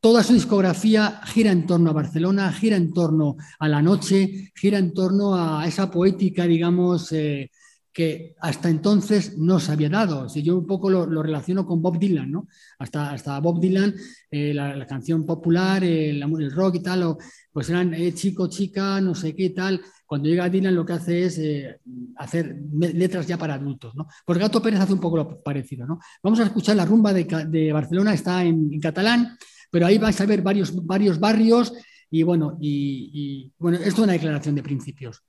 [0.00, 4.78] toda su discografía gira en torno a Barcelona, gira en torno a la noche, gira
[4.78, 7.50] en torno a esa poética, digamos, eh,
[7.92, 10.28] que hasta entonces no se había dado.
[10.28, 12.48] Si yo un poco lo, relaciono con Bob Dylan, ¿no?
[12.78, 13.94] Hasta, hasta Bob Dylan,
[14.30, 17.16] eh, la, canción popular, el, el, rock y tal,
[17.52, 19.80] pues eran chico, chica, no sé qué tal,
[20.14, 21.80] cuando llega Dylan lo que hace es eh,
[22.18, 23.96] hacer letras ya para adultos.
[23.96, 24.06] ¿no?
[24.24, 25.88] Pues Gato Pérez hace un poco lo parecido.
[25.88, 25.98] ¿no?
[26.22, 29.36] Vamos a escuchar la rumba de, Barcelona, está en, catalán,
[29.72, 31.72] pero ahí vais a ver varios, varios barrios
[32.12, 35.24] y bueno, y, bueno, esto es una declaración de principios.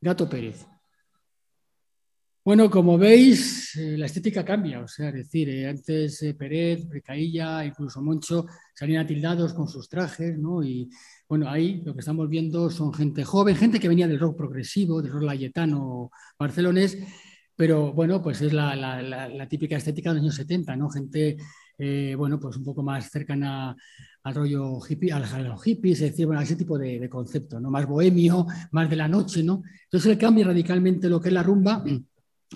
[0.00, 0.66] Gato Pérez.
[2.42, 7.62] Bueno, como veis, eh, la estética cambia, o sea, es decir, eh, antes Pérez, Recailla,
[7.66, 10.62] incluso Moncho salían atildados con sus trajes, ¿no?
[10.62, 10.88] Y,
[11.28, 15.02] bueno, ahí lo que estamos viendo son gente joven, gente que venía del rock progresivo,
[15.02, 16.96] del rock layetano barcelonés,
[17.54, 20.88] pero bueno, pues es la, típica estética de los años 70, ¿no?
[20.88, 21.36] Gente,
[21.76, 23.76] eh, bueno, pues un poco más cercana
[24.22, 27.70] al rollo hippie, a los hippies, es decir, bueno, ese tipo de, concepto, ¿no?
[27.70, 29.62] Más bohemio, más de la noche, ¿no?
[29.84, 31.84] Entonces cambia radicalmente lo que es la rumba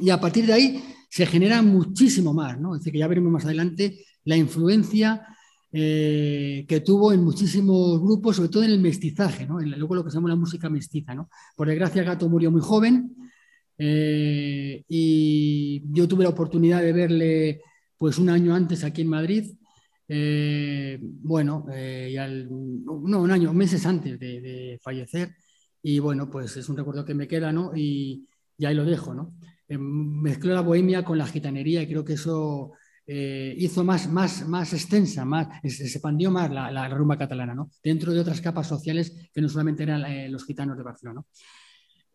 [0.00, 2.74] y a partir de ahí se genera muchísimo más, ¿no?
[2.74, 5.26] Es decir, que ya veremos más adelante la influencia
[5.76, 9.59] eh, que tuvo en muchísimos grupos, sobre todo en el mestizaje, ¿no?
[9.61, 11.16] Luego lo que se llama la música mestiza.
[11.16, 11.28] ¿no?
[11.57, 13.12] Por desgracia, Gato murió muy joven
[13.76, 17.61] eh, y yo tuve la oportunidad de verle
[17.98, 19.52] pues un año antes aquí en Madrid.
[20.07, 25.35] Eh, bueno, no, un año, meses antes de, fallecer.
[25.83, 27.72] Y bueno, pues es un recuerdo que me queda, ¿no?
[27.74, 29.35] Y, y ahí lo dejo, ¿no?
[29.68, 32.72] Mezcló la bohemia con la gitanería y creo que eso
[33.07, 37.70] eh, hizo más, más, más extensa, más, se expandió más la, rumba catalana, ¿no?
[37.83, 41.22] dentro de otras capas sociales que no solamente eran eh, los gitanos de Barcelona.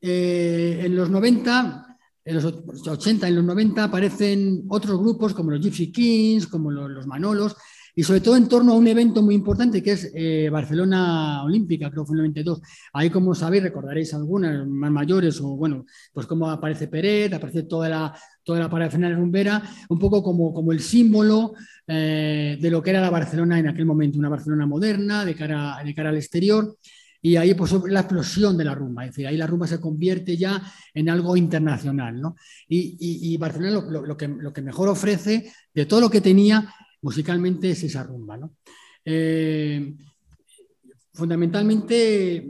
[0.01, 5.61] Eh, en los 90, en los 80, en los 90 aparecen otros grupos como los
[5.61, 7.55] Gypsy Kings, como los Manolos,
[7.99, 11.91] y sobre todo en torno a un evento muy importante que es eh, Barcelona Olímpica,
[11.91, 12.61] creo que fue el 92.
[12.93, 17.89] Ahí, como sabéis, recordaréis algunas más mayores, o bueno, pues como aparece Peret, aparece toda
[17.89, 21.55] la, toda la parafernalia rumbera, un poco como, como el símbolo
[21.87, 25.81] eh, de lo que era la Barcelona en aquel momento, una Barcelona moderna, de cara,
[25.83, 26.77] de cara al exterior.
[27.21, 30.37] Y ahí pues la explosión de la rumba, es decir, ahí la rumba se convierte
[30.37, 32.37] ya en algo internacional, ¿no?
[32.69, 37.83] Y, Barcelona lo, que, lo que mejor ofrece de todo lo que tenía musicalmente es
[37.83, 38.37] esa rumba.
[38.37, 38.53] ¿no?
[39.05, 39.95] Eh,
[41.13, 42.47] fundamentalmente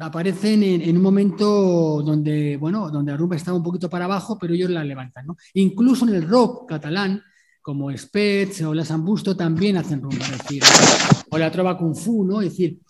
[0.00, 4.54] aparecen en, un momento donde, bueno, donde la rumba estaba un poquito para abajo, pero
[4.54, 5.26] ellos la levantan.
[5.26, 5.36] ¿no?
[5.54, 7.22] Incluso en el rock catalán,
[7.60, 10.62] como Spets o La Sambusto, también hacen rumba, decir,
[11.30, 12.42] o la trova kung fu, ¿no?
[12.42, 12.80] es decir,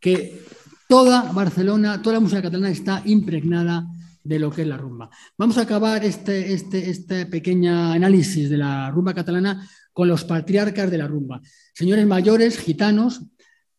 [0.00, 0.42] que
[0.88, 3.86] toda Barcelona, toda la música catalana está impregnada
[4.24, 5.10] de lo que es la rumba.
[5.36, 10.90] Vamos a acabar este, este, este pequeño análisis de la rumba catalana con los patriarcas
[10.90, 11.40] de la rumba.
[11.74, 13.22] Señores mayores, gitanos,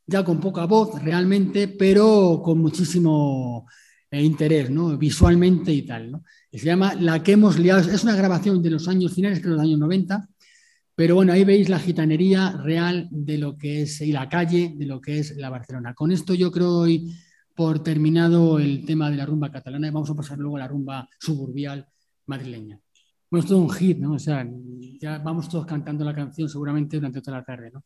[0.06, 3.68] ya con poca voz realmente, pero con muchísimo
[4.12, 4.98] eh, interés, ¿no?
[4.98, 6.12] visualmente y tal.
[6.12, 6.24] ¿no?
[6.52, 7.82] se llama La que hemos liado.
[7.82, 10.30] Es una grabación de los años finales, creo, de los años 90,
[10.96, 14.86] pero bueno, ahí veis la gitanería real de lo que es, y la calle de
[14.86, 15.96] lo que es la Barcelona.
[15.96, 17.12] Con esto yo creo hoy
[17.56, 20.68] por terminado el tema de la rumba catalana y vamos a pasar luego a la
[20.68, 21.88] rumba suburbial
[22.28, 22.83] madrileña.
[23.34, 24.14] Bueno, es todo un hit, ¿no?
[24.14, 24.48] O sea,
[25.02, 27.84] ya vamos todos cantando la canción seguramente durante toda la tarde, ¿no?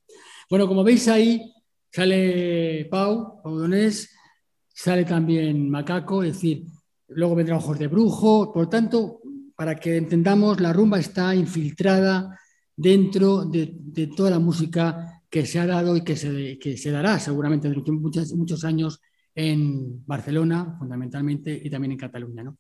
[0.50, 1.42] Bueno, como veis ahí,
[1.90, 4.14] sale Pau, Pau Donés,
[4.68, 6.66] sale también Macaco, es decir,
[7.08, 9.22] luego vendrá Ojos de Brujo, por tanto,
[9.56, 12.38] para que entendamos, la rumba está infiltrada
[12.76, 17.20] dentro de, toda la música que se ha dado y que se, que se dará
[17.20, 19.00] seguramente durante muchos, muchos años
[19.34, 22.44] en Barcelona, fundamentalmente, y también en Cataluña.
[22.44, 22.58] ¿no?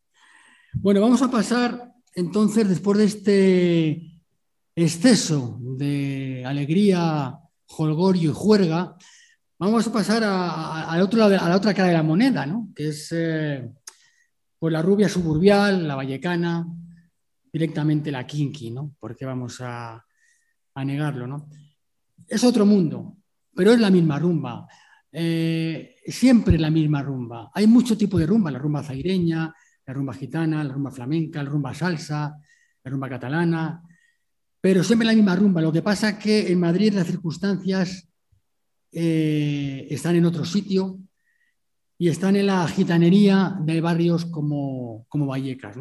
[0.76, 4.21] Bueno, vamos a pasar entonces, después de este
[4.75, 8.95] exceso de alegría, jolgorio y juerga,
[9.60, 12.69] vamos a pasar a, otro a la otra cara de la moneda, ¿no?
[12.75, 13.71] que es eh,
[14.58, 16.65] pues la rubia suburbial, la vallecana,
[17.53, 18.95] directamente la kinky, ¿no?
[18.99, 20.03] porque vamos a,
[20.84, 21.27] negarlo.
[21.27, 21.47] ¿no?
[22.27, 23.15] Es otro mundo,
[23.53, 24.67] pero es la misma rumba.
[25.12, 27.51] Eh, siempre la misma rumba.
[27.53, 29.53] Hay mucho tipo de rumba, la rumba zaireña,
[29.88, 32.38] la rumba gitana, la rumba flamenca, la rumba salsa,
[32.84, 33.82] la rumba catalana,
[34.60, 35.62] pero siempre la misma rumba.
[35.62, 38.10] Lo que pasa es que en Madrid las circunstancias
[38.91, 41.00] eh, están en otro sitio
[41.97, 45.78] y están en la gitanería de barrios como, como Vallecas.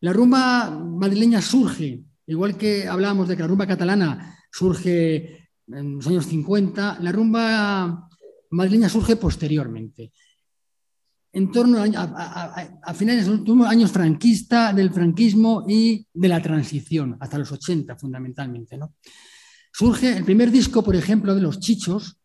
[0.00, 6.06] La rumba madrileña surge, igual que hablábamos de que la rumba catalana surge en los
[6.06, 8.08] años 50, la rumba
[8.48, 10.10] madrileña surge posteriormente
[11.32, 17.38] en torno a, finales de los años franquista, del franquismo y de la transición, hasta
[17.38, 18.76] los 80 fundamentalmente.
[18.76, 18.94] ¿no?
[19.72, 22.18] Surge el primer disco, por ejemplo, de Los Chichos,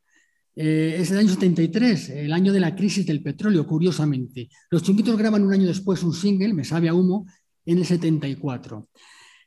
[0.55, 4.49] eh, es el año 73, el año de la crisis del petróleo, curiosamente.
[4.71, 7.27] Los Chunguitos graban un año después un single, Me sabe a humo,
[7.65, 8.89] en el 74.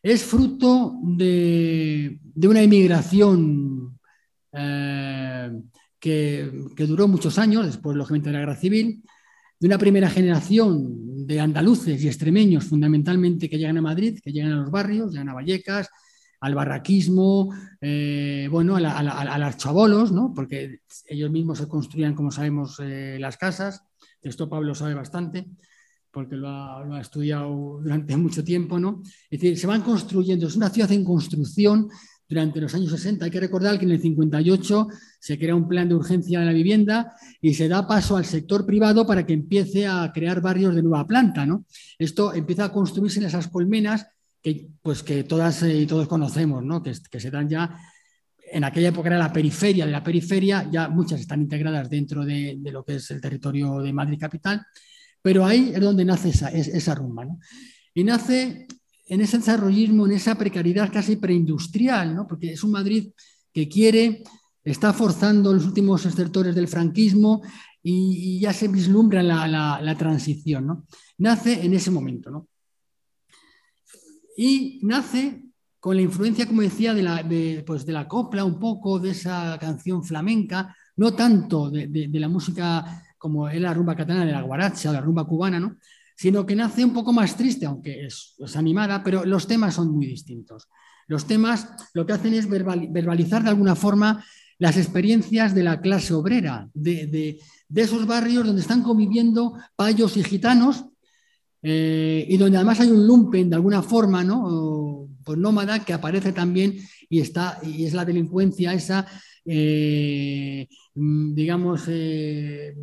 [0.03, 3.99] Es fruto de, una emigración
[4.53, 5.51] eh,
[5.99, 9.03] que, que, duró muchos años, después, lógicamente, de la guerra civil,
[9.61, 14.53] de una primera generación de andaluces y extremeños fundamentalmente que llegan a Madrid, que llegan
[14.53, 15.89] a los barrios, llegan a Vallecas,
[16.41, 20.33] al barraquismo, eh, bueno, a, a, las chabolos, ¿no?
[20.35, 23.83] porque ellos mismos se construían, como sabemos, eh, las casas.
[24.23, 25.47] Esto Pablo sabe bastante,
[26.13, 28.79] porque lo ha, lo ha, estudiado durante mucho tiempo.
[28.79, 29.03] ¿no?
[29.29, 31.89] Es decir, se van construyendo, es una ciudad en construcción
[32.29, 33.25] durante los años 60.
[33.25, 34.89] Hay que recordar que en el 58
[35.19, 38.67] se crea un plan de urgencia de la vivienda y se da paso al sector
[38.67, 41.47] privado para que empiece a crear barrios de nueva planta.
[41.47, 41.65] ¿no?
[41.99, 44.07] Esto empieza a construirse en esas colmenas
[44.43, 46.83] que, pues, que todas y todos conocemos, ¿no?
[46.83, 47.77] que, se dan ya
[48.51, 52.57] en aquella época era la periferia de la periferia, ya muchas están integradas dentro de,
[52.59, 54.65] de, lo que es el territorio de Madrid capital,
[55.21, 57.25] pero ahí es donde nace esa, esa rumba.
[57.25, 57.39] ¿no?
[57.93, 58.67] Y nace
[59.09, 62.27] en ese desarrollismo, en esa precariedad casi preindustrial, ¿no?
[62.27, 63.11] porque es un Madrid
[63.53, 64.23] que quiere,
[64.63, 67.43] está forzando los últimos sectores del franquismo
[67.83, 70.67] y, ya se vislumbra la, transición.
[70.67, 70.87] ¿no?
[71.19, 72.31] Nace en ese momento.
[72.31, 72.49] ¿no?
[74.37, 75.43] Y nace
[75.81, 77.27] con la influencia, como decía, de la,
[77.65, 83.05] pues de la copla, un poco de esa canción flamenca, no tanto de, la música
[83.17, 85.77] como es la rumba catalana, de la guaracha la rumba cubana, ¿no?
[86.19, 90.05] Sino que nace un poco más triste, aunque es, animada, pero los temas son muy
[90.05, 90.69] distintos.
[91.07, 94.25] Los temas lo que hacen es verbalizar de alguna forma
[94.59, 97.39] las experiencias de la clase obrera, de,
[97.73, 100.87] esos barrios donde están conviviendo payos y gitanos,
[101.63, 105.09] eh, y donde además hay un lumpen de alguna forma, ¿no?
[105.25, 109.07] pues nómada, que aparece también y, está, y es la delincuencia esa,
[109.45, 112.75] eh, digamos, eh,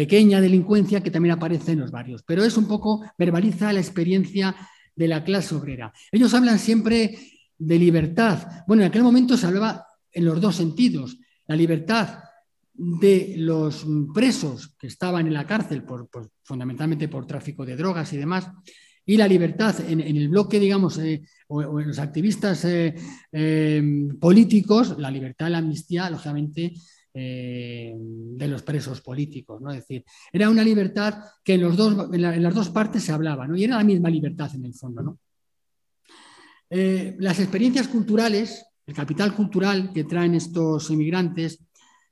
[0.00, 4.56] pequeña delincuencia que también aparece en los barrios, pero es un poco, verbaliza la experiencia
[4.96, 5.92] de la clase obrera.
[6.10, 7.18] Ellos hablan siempre
[7.58, 8.64] de libertad.
[8.66, 11.18] Bueno, en aquel momento se hablaba en los dos sentidos.
[11.46, 12.20] La libertad
[12.72, 13.84] de los
[14.14, 16.08] presos que estaban en la cárcel, por,
[16.44, 18.48] fundamentalmente por tráfico de drogas y demás,
[19.04, 22.94] y la libertad en, el bloque, digamos, eh, o, en los activistas eh,
[23.32, 23.82] eh,
[24.18, 26.72] políticos, la libertad la amnistía, lógicamente,
[27.12, 29.60] eh, de los presos políticos.
[29.60, 29.72] ¿no?
[29.72, 33.56] Decir, era una libertad que en, las dos partes se hablaba, ¿no?
[33.56, 35.02] y era la misma libertad en el fondo.
[35.02, 35.18] ¿no?
[36.70, 41.58] Eh, las experiencias culturales, el capital cultural que traen estos inmigrantes,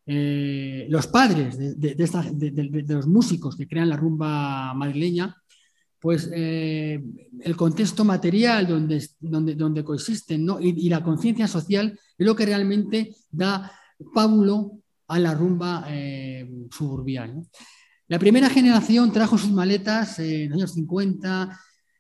[0.04, 5.37] eh, los padres de, los músicos que crean la rumba madrileña,
[6.00, 10.61] pues el contexto material donde, donde, donde coexisten ¿no?
[10.61, 13.72] y, y, la conciencia social es lo que realmente da
[14.14, 14.77] pábulo
[15.09, 17.42] a la rumba eh, suburbial.
[18.07, 21.59] La primera generación trajo sus maletas en los años 50,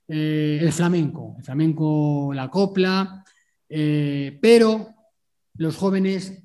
[0.08, 3.24] eh, el flamenco, el flamenco, la copla,
[3.68, 4.94] eh, pero
[5.56, 6.42] los jóvenes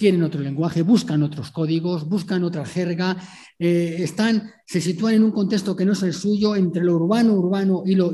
[0.00, 3.18] tienen otro lenguaje, buscan otros códigos, buscan otra jerga,
[3.58, 7.82] están, se sitúan en un contexto que no es el suyo, entre lo urbano, urbano
[7.84, 8.08] y lo,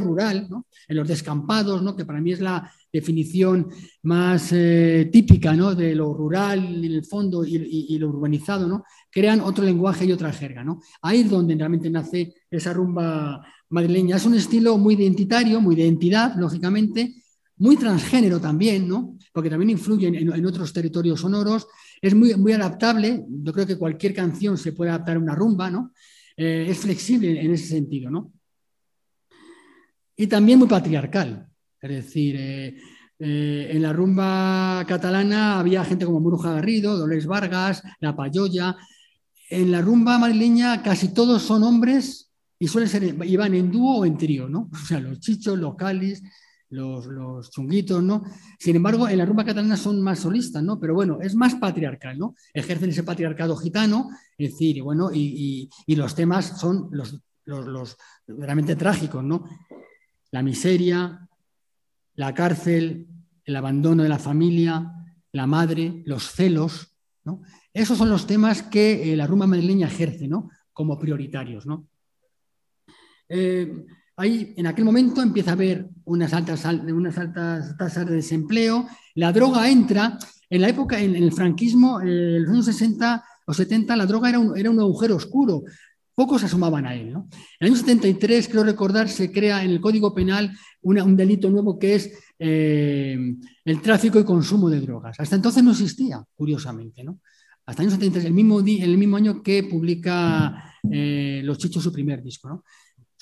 [0.00, 0.48] rural,
[0.88, 1.94] en los descampados, ¿no?
[1.94, 3.68] que para mí es la, definición
[4.02, 5.74] más eh, típica ¿no?
[5.74, 8.84] de lo rural en el fondo y, lo urbanizado, ¿no?
[9.10, 10.62] crean otro lenguaje y otra jerga.
[10.62, 10.80] ¿no?
[11.02, 14.16] Ahí es donde realmente nace esa rumba madrileña.
[14.16, 17.23] Es un estilo muy identitario, muy de identidad, lógicamente,
[17.56, 19.16] muy transgénero también, ¿no?
[19.34, 21.66] porque también influye en, otros territorios sonoros.
[22.00, 25.68] Es muy, muy adaptable, yo creo que cualquier canción se puede adaptar a una rumba,
[25.70, 25.92] ¿no?
[26.36, 28.12] Eh, es flexible en ese sentido.
[28.12, 28.32] ¿no?
[30.16, 31.48] Y también muy patriarcal.
[31.80, 32.78] Es decir, eh,
[33.18, 38.76] eh, en la rumba catalana había gente como Muruja Garrido, Dolores Vargas, La Payoya.
[39.50, 44.04] En la rumba madrileña casi todos son hombres y suelen ser, iban en dúo o
[44.04, 44.70] en trío, ¿no?
[44.72, 46.22] O sea, los chichos, los calis,
[46.70, 48.24] los, chunguitos, ¿no?
[48.58, 50.78] Sin embargo, en la rumba catalana son más solistas, ¿no?
[50.80, 52.34] Pero bueno, es más patriarcal, ¿no?
[52.52, 57.96] Ejercen ese patriarcado gitano, es decir, y bueno, y, los temas son los, los,
[58.26, 59.48] realmente trágicos, ¿no?
[60.30, 61.28] La miseria,
[62.16, 63.06] la cárcel,
[63.44, 64.90] el abandono de la familia,
[65.32, 66.96] la madre, los celos.
[67.24, 67.42] ¿no?
[67.72, 70.50] Esos son los temas que eh, la rumba madrileña ejerce ¿no?
[70.72, 71.66] como prioritarios.
[71.66, 71.88] ¿no?
[73.28, 73.84] Eh,
[74.16, 76.62] ahí, en aquel momento empieza a haber unas altas,
[77.78, 80.18] tasas de desempleo, la droga entra,
[80.50, 84.38] en la época, en, el franquismo, en los años 60 o 70, la droga era
[84.38, 85.64] un, agujero oscuro,
[86.14, 87.08] pocos asomaban a él.
[87.08, 87.24] En
[87.60, 91.96] el año 73, creo recordar, se crea en el Código Penal un delito nuevo que
[91.96, 93.16] es eh,
[93.64, 95.18] el tráfico y consumo de drogas.
[95.18, 97.02] Hasta entonces no existía, curiosamente.
[97.02, 97.20] ¿no?
[97.66, 101.92] Hasta el año 73, el mismo, el mismo año que publica eh, Los Chichos su
[101.92, 102.48] primer disco.
[102.48, 102.64] ¿no?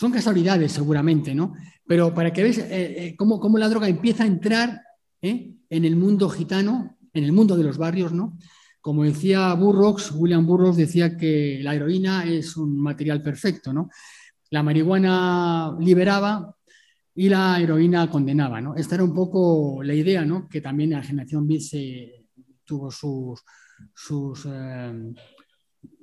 [0.03, 1.55] Son casualidades, seguramente, ¿no?
[1.87, 4.83] pero para que veas eh, cómo, cómo, la droga empieza a entrar
[5.21, 8.37] en el mundo gitano, en el mundo de los barrios, ¿no?
[8.81, 13.91] Como decía Burroughs, William Burroughs decía que la heroína es un material perfecto, ¿no?
[14.51, 16.53] La marihuana liberaba
[17.15, 18.75] y la heroína condenaba, ¿no?
[18.75, 20.49] Esta era un poco la idea, ¿no?
[20.49, 21.63] Que también la generación Beat
[22.65, 23.45] tuvo sus,
[23.95, 25.13] sus eh,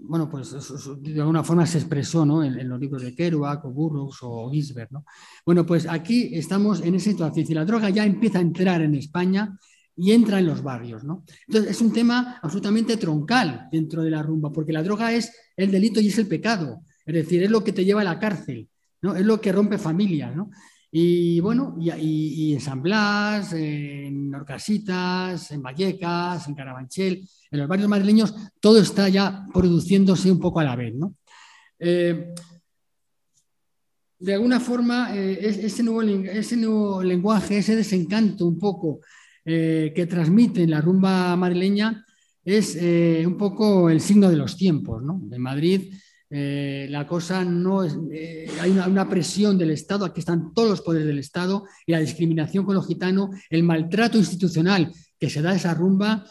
[0.10, 0.56] bueno, pues
[1.02, 2.44] de alguna forma se expresó ¿no?
[2.44, 4.92] en, los libros de Kerouac o Burroughs o Gisbert.
[4.92, 5.06] ¿no?
[5.46, 7.46] Bueno, pues aquí estamos en esa situación.
[7.46, 9.58] Si la droga ya empieza a entrar en España
[9.96, 11.04] y entra en los barrios.
[11.04, 11.24] ¿no?
[11.48, 15.70] Entonces, es un tema absolutamente troncal dentro de la rumba, porque la droga es el
[15.70, 16.82] delito y es el pecado.
[17.06, 18.68] Es decir, es lo que te lleva a la cárcel,
[19.02, 19.16] ¿no?
[19.16, 20.36] es lo que rompe familias.
[20.36, 20.50] ¿no?
[20.92, 27.90] Y bueno, y, en San Blas, en Orcasitas, en Vallecas, en Carabanchel, en los barrios
[27.90, 30.96] madrileños, todo está ya produciéndose un poco a la vez.
[30.96, 31.16] ¿no?
[31.78, 32.34] Eh,
[34.18, 39.02] de alguna forma, eh, ese, nuevo, ese nuevo lenguaje, ese desencanto un poco
[39.46, 42.04] eh, que transmite la rumba madrileña,
[42.44, 42.76] es
[43.28, 45.04] un poco el signo de los tiempos.
[45.04, 45.22] ¿no?
[45.32, 45.94] En Madrid
[46.30, 47.98] la cosa no es,
[48.62, 52.00] hay una, una, presión del Estado, aquí están todos los poderes del Estado, y la
[52.00, 56.26] discriminación con los gitanos, el maltrato institucional que se da a esa rumba,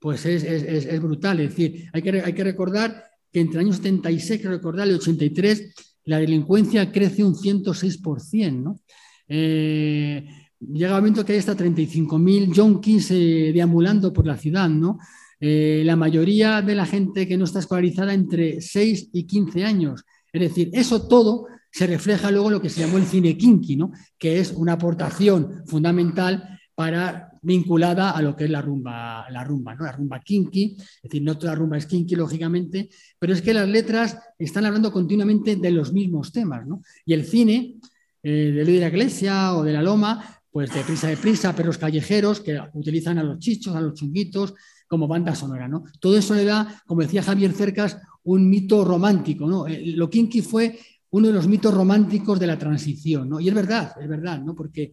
[0.00, 1.40] pues es, es, es, brutal.
[1.40, 5.74] Es decir, hay que, hay que recordar que entre años 76, que recordar, el 83,
[6.04, 8.52] la delincuencia crece un 106%.
[8.52, 8.80] ¿no?
[9.28, 10.26] Eh,
[10.60, 14.68] llega el momento que hay hasta 35.000 junkies eh, deambulando por la ciudad.
[14.68, 14.98] ¿no?
[15.40, 20.04] Eh, la mayoría de la gente que no está escolarizada entre 6 y 15 años.
[20.32, 23.76] Es decir, eso todo se refleja luego en lo que se llamó el cine kinky,
[23.76, 23.92] ¿no?
[24.18, 29.74] que es una aportación fundamental para vinculada a lo que es la rumba, la rumba,
[29.74, 29.84] ¿no?
[29.84, 33.68] La rumba kinky, es decir, no toda rumba es kinky, lógicamente, pero es que las
[33.68, 36.82] letras están hablando continuamente de los mismos temas, ¿no?
[37.04, 37.76] Y el cine,
[38.22, 41.54] eh, de Luis de la Iglesia o de la Loma, pues de Prisa de Prisa,
[41.54, 44.54] Perros Callejeros, que utilizan a los chichos, a los chunguitos,
[44.88, 45.84] como banda sonora, ¿no?
[46.00, 49.66] Todo eso le da, como decía Javier Cercas, un mito romántico, ¿no?
[49.66, 50.78] Eh, lo kinky fue
[51.10, 53.40] uno de los mitos románticos de la transición, ¿no?
[53.40, 54.54] Y es verdad, es verdad, ¿no?
[54.54, 54.92] Porque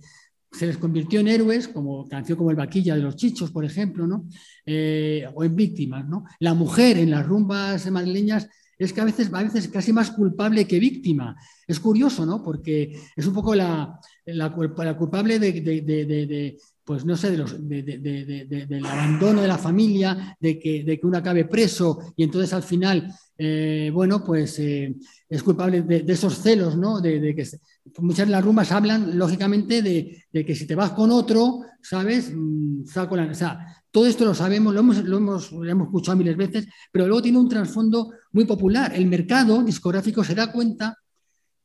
[0.52, 4.08] se les convirtió en héroes, como canción como el Vaquilla de los Chichos, por ejemplo,
[4.08, 4.26] ¿no?
[4.66, 6.08] Eh, o en víctimas.
[6.08, 6.24] ¿no?
[6.40, 10.68] La mujer en las rumbas madrileñas es que a veces, a veces casi más culpable
[10.68, 11.36] que víctima.
[11.68, 12.44] Es curioso, ¿no?
[12.44, 14.54] Porque es un poco la, la,
[14.98, 21.08] culpable de, pues no sé, de del abandono de la familia, de que, de que
[21.08, 24.96] uno acabe preso y entonces al final, eh, bueno, pues eh,
[25.28, 27.02] es culpable de, esos celos, ¿no?
[27.02, 27.44] De, que
[27.98, 32.32] muchas de las rumbas hablan, lógicamente, de, que si te vas con otro, ¿sabes?
[32.32, 36.46] Mm, o sea, todo esto lo sabemos, lo hemos, lo hemos, hemos escuchado miles de
[36.46, 38.94] veces, pero luego tiene un trasfondo muy popular.
[38.94, 41.00] El mercado discográfico se da cuenta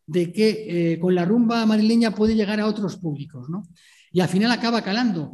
[0.07, 3.65] de que eh, con la rumba madrileña puede llegar a otros públicos, ¿no?
[4.13, 5.33] Y al final acaba calando.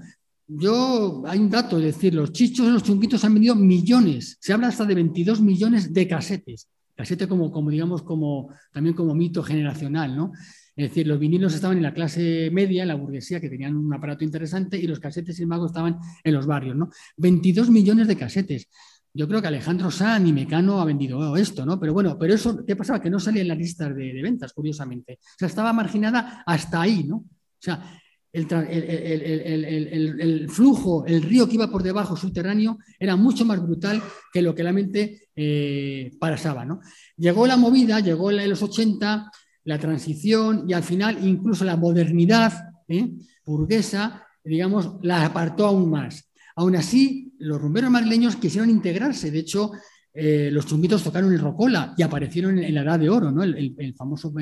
[0.49, 4.69] Yo, hay un dato, es decir, los chichos los chunguitos han vendido millones, se habla
[4.69, 6.69] hasta de 22 millones de casetes.
[6.95, 10.33] Casete como, como digamos, como, también como mito generacional, ¿no?
[10.77, 13.93] Es decir, los vinilos estaban en la clase media, en la burguesía, que tenían un
[13.93, 16.91] aparato interesante, y los casetes, sin embargo, estaban en los barrios, ¿no?
[17.17, 18.69] 22 millones de casetes.
[19.13, 21.81] Yo creo que Alejandro Sanz y Mecano ha vendido esto, ¿no?
[21.81, 23.01] Pero bueno, pero eso, ¿qué pasaba?
[23.01, 25.19] Que no salía en las listas de, de ventas, curiosamente.
[25.23, 27.17] O sea, estaba marginada hasta ahí, ¿no?
[27.17, 28.01] O sea,
[28.37, 34.55] el, flujo, el río que iba por debajo subterráneo era mucho más brutal que lo
[34.55, 36.65] que la mente eh, pasaba.
[36.65, 36.81] ¿no?
[37.17, 39.31] Llegó la movida, llegó en los 80,
[39.65, 42.53] la transición y al final incluso la modernidad
[42.89, 43.11] ¿eh?
[43.45, 46.31] burguesa, digamos, la apartó aún más.
[46.57, 49.31] Aún así, los rumberos madrileños quisieron integrarse.
[49.31, 49.73] De hecho,
[50.13, 53.43] eh, los chunguitos tocaron el Rocola y aparecieron en, la Edad de Oro, ¿no?
[53.43, 54.33] el, el famoso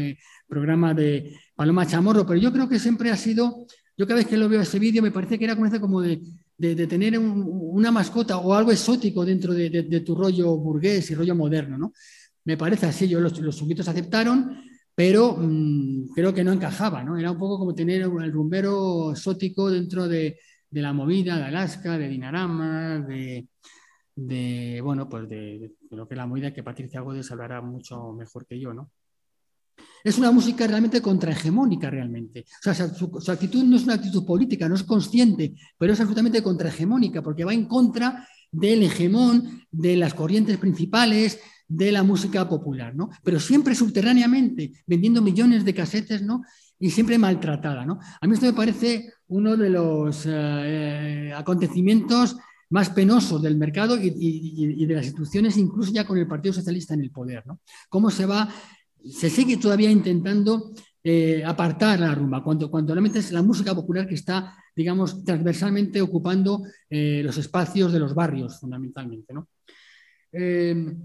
[0.46, 2.26] programa de Paloma Chamorro.
[2.26, 3.66] Pero yo creo que siempre ha sido
[3.96, 6.20] yo cada vez que lo veo ese vídeo me parece que era como de,
[6.56, 11.78] de, tener una mascota o algo exótico dentro de, tu rollo burgués y rollo moderno,
[11.78, 11.92] ¿no?
[12.44, 14.62] Me parece así, yo los, los aceptaron,
[14.94, 17.18] pero mm, creo que no encajaba, ¿no?
[17.18, 20.38] Era un poco como tener el rumbero exótico dentro de,
[20.70, 23.00] la movida de Alaska, de Dinarama,
[24.16, 28.58] de, bueno, pues de, lo que la movida que Patricia Godes hablará mucho mejor que
[28.58, 28.90] yo, ¿no?
[30.04, 32.44] Es una música realmente contrahegemónica, realmente.
[32.66, 36.42] O sea, su, actitud no es una actitud política, no es consciente, pero es absolutamente
[36.42, 42.94] contrahegemónica, porque va en contra del hegemón, de las corrientes principales, de la música popular,
[42.94, 43.08] ¿no?
[43.22, 46.42] Pero siempre subterráneamente, vendiendo millones de casetes, ¿no?
[46.78, 47.98] Y siempre maltratada, ¿no?
[48.20, 52.36] A mí esto me parece uno de los eh, acontecimientos
[52.68, 56.92] más penosos del mercado y, y, de las instituciones, incluso ya con el Partido Socialista
[56.92, 57.60] en el poder, ¿no?
[57.88, 58.48] Cómo se va
[59.04, 64.14] se sigue todavía intentando eh, apartar la rumba, cuando, realmente es la música popular que
[64.14, 69.34] está, digamos, transversalmente ocupando eh, los espacios de los barrios, fundamentalmente.
[70.32, 70.96] Eh,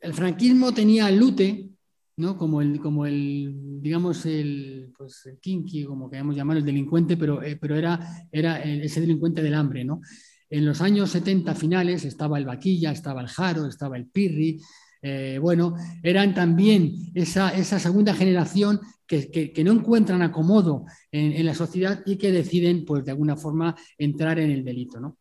[0.00, 1.70] el franquismo tenía el lute,
[2.18, 2.36] ¿no?
[2.36, 7.40] como, el, como el, digamos, el, pues, el kinky, como queremos llamar, el delincuente, pero,
[7.58, 9.84] pero era, era ese delincuente del hambre.
[9.84, 10.02] ¿no?
[10.50, 14.60] En los años 70 finales estaba el vaquilla, estaba el jaro, estaba el pirri,
[15.00, 22.16] eh, bueno, eran también esa, segunda generación que, no encuentran acomodo en, la sociedad y
[22.16, 25.00] que deciden, pues, de alguna forma, entrar en el delito.
[25.00, 25.16] ¿no?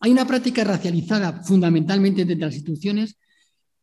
[0.00, 3.16] Hay una práctica racializada fundamentalmente entre las instituciones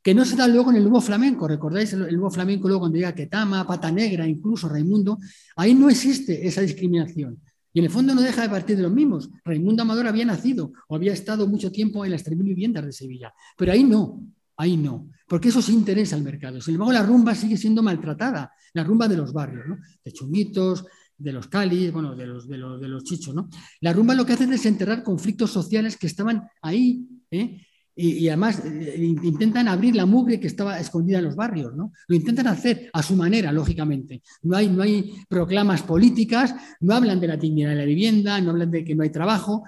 [0.03, 1.47] que no se da luego en el nuevo flamenco.
[1.47, 5.17] ¿Recordáis el, nuevo flamenco luego cuando diga Ketama, Pata Negra, incluso Raimundo?
[5.55, 7.39] Ahí no existe esa discriminación.
[7.73, 9.29] Y en el fondo no deja de partir de los mismos.
[9.45, 13.33] Raimundo Amador había nacido o había estado mucho tiempo en las tres viviendas de Sevilla,
[13.57, 14.21] pero ahí no.
[14.61, 16.61] Ahí no, porque eso se interesa al mercado.
[16.61, 19.79] Sin embargo, la rumba sigue siendo maltratada, la rumba de los barrios, ¿no?
[20.05, 20.85] de chunguitos,
[21.17, 23.33] de los calis, bueno, de los, chichos.
[23.79, 27.65] La rumba lo que hace es desenterrar conflictos sociales que estaban ahí ¿eh?
[27.95, 31.75] y, además eh, intentan abrir la mugre que estaba escondida en los barrios.
[31.75, 31.91] ¿no?
[32.07, 34.21] Lo intentan hacer a su manera, lógicamente.
[34.43, 38.51] No hay, no hay proclamas políticas, no hablan de la dignidad de la vivienda, no
[38.51, 39.63] hablan de que no hay trabajo,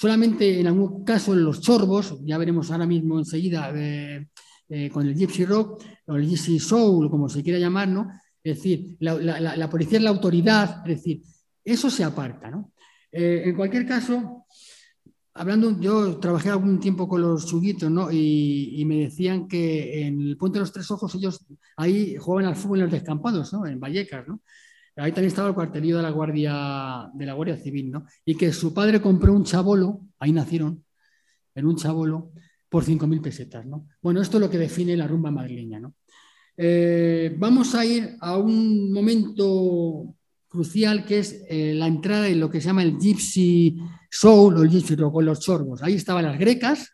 [0.00, 4.28] Solamente en algún caso en los chorbos, ya veremos ahora mismo enseguida eh,
[4.68, 8.08] eh, con el Gypsy Rock o el Gypsy Soul, como se quiera llamar, ¿no?
[8.40, 11.22] Es decir, la, policía es la autoridad, es decir,
[11.64, 12.70] eso se aparta, ¿no?
[13.10, 14.46] Eh, en cualquier caso,
[15.34, 18.08] hablando, yo trabajé algún tiempo con los chuguitos, ¿no?
[18.12, 21.44] Y, me decían que en el Puente de los Tres Ojos ellos
[21.76, 23.66] ahí jugaban al fútbol en los descampados, ¿no?
[23.66, 24.42] En Vallecas, ¿no?
[24.98, 28.06] Ahí también estaba el cuartelillo de la Guardia, de la Guardia Civil, ¿no?
[28.24, 30.84] Y que su padre compró un chabolo, ahí nacieron,
[31.54, 32.32] en un chabolo,
[32.68, 33.88] por 5.000 pesetas, ¿no?
[34.02, 35.94] Bueno, esto es lo que define la rumba madrileña, ¿no?
[36.56, 40.14] Eh, vamos a ir a un momento
[40.48, 43.76] crucial que es eh, la entrada en lo que se llama el Gypsy
[44.10, 45.82] Soul o el Gypsy Rock con los chorbos.
[45.82, 46.90] Ahí estaban las grecas,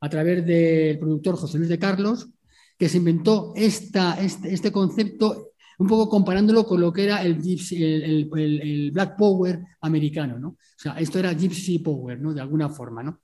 [0.00, 2.28] a través del productor José Luis de Carlos,
[2.76, 5.51] que se inventó esta, este, este concepto
[5.82, 10.48] un poco comparándolo con lo que era el, el, Black Power americano, ¿no?
[10.48, 12.32] O sea, esto era Gypsy Power, ¿no?
[12.32, 13.20] De alguna forma, ¿no?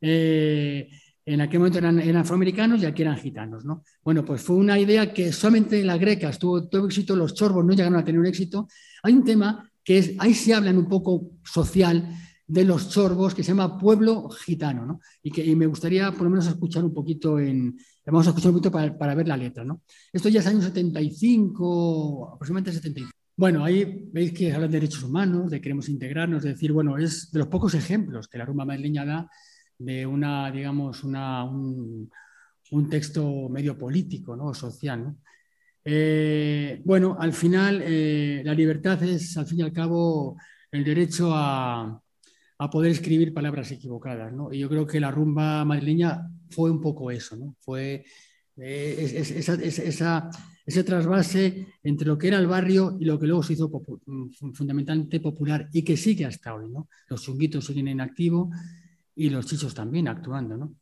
[0.00, 0.88] Eh,
[1.24, 3.82] en aquel momento eran, afroamericanos y aquí eran gitanos, ¿no?
[4.04, 7.64] Bueno, pues fue una idea que solamente en las grecas tuvo todo éxito, los chorbos
[7.64, 8.68] no llegaron a tener un éxito.
[9.02, 12.08] Hay un tema que es, ahí se hablan un poco social
[12.46, 15.00] de los chorbos que se llama pueblo gitano, ¿no?
[15.22, 17.76] Y que me gustaría por lo menos escuchar un poquito en,
[18.06, 19.82] vamos a escuchar un poquito para, ver la letra, ¿no?
[20.12, 23.12] Esto ya es año 75, aproximadamente 75.
[23.36, 27.30] Bueno, ahí veis que hablan de derechos humanos, de queremos integrarnos, de decir, bueno, es
[27.30, 29.30] de los pocos ejemplos que la rumba madrileña da
[29.78, 32.10] de una, digamos, una, un,
[32.90, 34.54] texto medio político, ¿no?
[34.54, 35.14] social.
[35.84, 40.36] Eh, bueno, al final, eh, la libertad es, al fin y al cabo,
[40.70, 42.01] el derecho a,
[42.64, 44.32] a poder escribir palabras equivocadas.
[44.32, 44.52] ¿no?
[44.52, 48.04] Y yo creo que la rumba madrileña fue un poco eso, fue
[48.56, 50.30] eh, esa,
[50.66, 53.70] ese trasvase entre lo que era el barrio y lo que luego se hizo
[54.54, 56.68] fundamentalmente popular y que sigue hasta hoy.
[56.70, 56.88] ¿no?
[57.08, 58.50] Los chunguitos siguen en activo
[59.14, 60.56] y los chichos también actuando.
[60.56, 60.74] ¿no?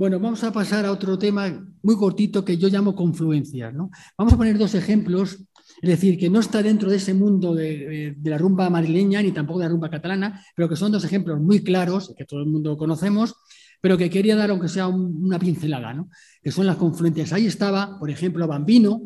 [0.00, 3.74] Bueno, vamos a pasar a otro tema muy cortito que yo llamo confluencias.
[3.74, 3.90] ¿no?
[4.16, 5.40] Vamos a poner dos ejemplos
[5.82, 9.58] es decir, que no está dentro de ese mundo de, la rumba madrileña ni tampoco
[9.58, 12.78] de la rumba catalana, pero que son dos ejemplos muy claros, que todo el mundo
[12.78, 13.34] conocemos,
[13.82, 16.08] pero que quería dar, aunque sea una pincelada, ¿no?
[16.42, 17.34] que son las confluencias.
[17.34, 19.02] Ahí estaba, por ejemplo, Bambino,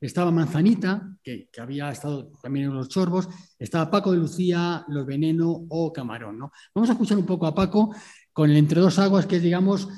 [0.00, 3.28] estaba Manzanita, que, había estado también en los chorbos,
[3.58, 6.38] estaba Paco de Lucía, Los Veneno o Camarón.
[6.38, 6.52] ¿no?
[6.74, 7.94] Vamos a escuchar un poco a Paco
[8.32, 9.88] con el Entre dos aguas, que es, digamos,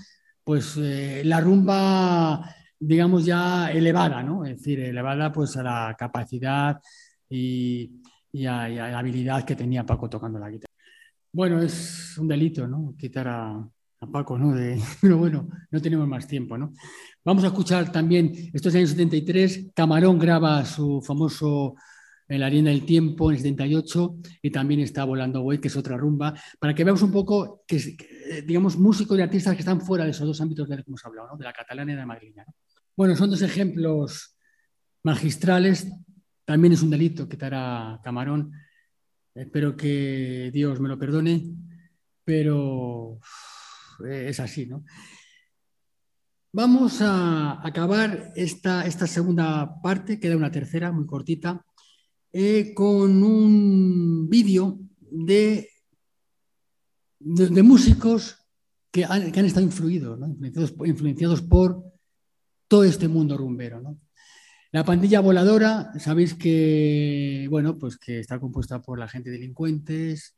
[0.45, 2.55] pues eh, la rumba
[2.87, 4.45] digamos, ya elevada, ¿no?
[4.45, 6.81] Es decir, elevada pues a la capacidad
[7.29, 8.01] y,
[8.47, 10.73] a, la habilidad que tenía Paco tocando la guitarra.
[11.33, 12.95] Bueno, es un delito, ¿no?
[12.97, 13.69] Quitar a,
[14.13, 14.55] Paco, ¿no?
[15.01, 16.75] pero bueno, no tenemos más tiempo, ¿no?
[17.25, 21.75] Vamos a escuchar también, esto es el año 73, Camarón graba su famoso
[22.29, 25.77] en la arena del tiempo en el 78 y también está Volando Way, que es
[25.77, 27.79] otra rumba, para que veamos un poco que,
[28.47, 31.05] digamos, músicos y artistas que están fuera de esos dos ámbitos de los que hemos
[31.05, 31.37] hablado, ¿no?
[31.37, 32.45] de la catalana y de la madrileña.
[32.47, 32.55] ¿no?
[32.97, 34.37] Bueno, son dos ejemplos
[35.03, 35.87] magistrales.
[36.45, 38.53] También es un delito quitar a Camarón.
[39.35, 41.45] Espero que Dios me lo perdone,
[42.25, 43.19] pero
[44.09, 44.85] es así, ¿no?
[46.53, 51.65] Vamos a acabar esta, esta segunda parte, queda una tercera muy cortita,
[52.33, 55.69] eh, con un vídeo de,
[57.25, 58.39] de, músicos
[58.91, 60.21] que han, estado influidos,
[60.85, 61.83] influenciados por
[62.69, 63.83] todo este mundo rumbero.
[64.71, 70.37] La pandilla voladora, sabéis que, bueno, pues que está compuesta por la gente delincuentes,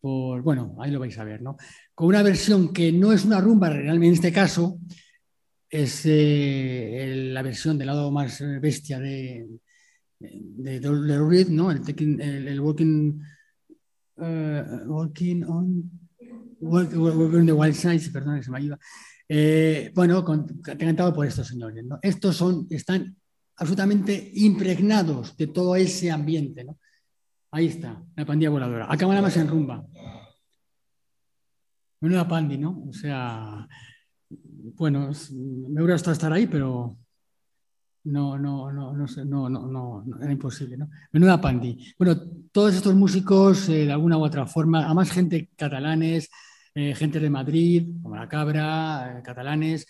[0.00, 1.56] por, bueno, ahí lo vais a ver, ¿no?
[1.94, 4.78] Con una versión que no es una rumba realmente en este caso,
[5.68, 9.48] es eh, la versión del lado más bestia de,
[10.18, 11.70] de, de ¿no?
[11.70, 12.60] El,
[14.16, 16.03] uh, walking on,
[16.60, 18.78] the wild side, perdón, se me ayuda.
[19.28, 20.24] Eh, bueno,
[20.62, 21.84] cantado por estos señores.
[22.02, 23.16] Estos son, están
[23.56, 26.66] absolutamente impregnados de todo ese ambiente.
[27.50, 28.86] Ahí está, la pandilla voladora.
[28.90, 29.86] Acá más en rumba.
[32.00, 32.84] Menuda pandi, ¿no?
[32.88, 33.66] O sea,
[34.28, 36.98] bueno, me hubiera gustado estar ahí, pero
[38.04, 40.90] no, no, no, no, no, no, no, era imposible, ¿no?
[41.12, 41.78] Menuda pandi.
[41.98, 42.20] Bueno,
[42.52, 46.30] todos estos músicos, eh, de alguna u otra forma, además gente catalanes,
[46.74, 49.86] eh, gente de Madrid, como la Cabra, eh, catalanes,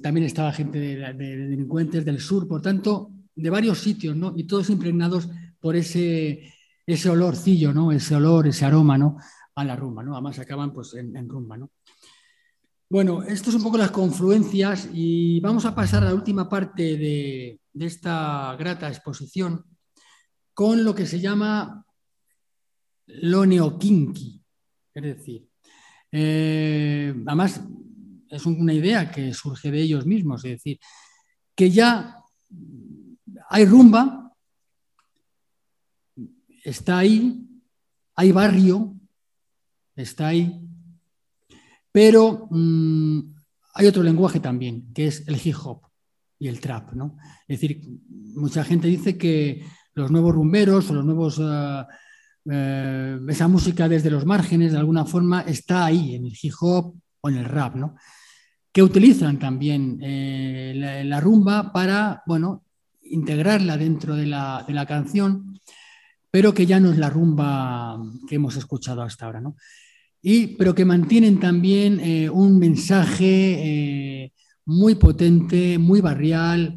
[0.00, 4.32] también estaba gente de, delincuentes del sur, por tanto, de varios sitios, ¿no?
[4.36, 5.28] Y todos impregnados
[5.60, 6.52] por ese,
[6.86, 7.90] ese olorcillo, ¿no?
[7.90, 9.18] Ese olor, ese aroma, ¿no?
[9.56, 10.14] A la rumba, ¿no?
[10.14, 11.70] Además acaban pues en, rumba, ¿no?
[12.94, 16.96] Bueno, esto es un poco las confluencias y vamos a pasar a la última parte
[16.96, 19.64] de, esta grata exposición
[20.52, 21.84] con lo que se llama
[23.06, 24.40] lo neokinki,
[24.94, 25.48] es decir,
[26.12, 27.62] eh, además
[28.30, 30.78] es una idea que surge de ellos mismos, es decir,
[31.56, 32.22] que ya
[33.48, 34.32] hay rumba,
[36.62, 37.44] está ahí,
[38.14, 38.94] hay barrio,
[39.96, 40.63] está ahí,
[41.94, 43.20] pero mm,
[43.74, 45.82] hay otro lenguaje también, que es el hip hop
[46.40, 47.16] y el trap, ¿no?
[47.46, 47.82] Es decir,
[48.34, 49.64] mucha gente dice que
[49.94, 51.40] los nuevos rumberos o los nuevos...
[51.40, 51.84] Eh,
[52.50, 56.96] eh, esa música desde los márgenes, de alguna forma, está ahí, en el hip hop
[57.20, 57.94] o en el rap, ¿no?
[58.72, 62.64] Que utilizan también eh, la, rumba para, bueno,
[63.02, 65.60] integrarla dentro de la, de la, canción,
[66.28, 69.54] pero que ya no es la rumba que hemos escuchado hasta ahora, ¿no?
[70.26, 72.00] Y, pero que mantienen también
[72.32, 74.32] un mensaje
[74.64, 76.76] muy potente, muy barrial,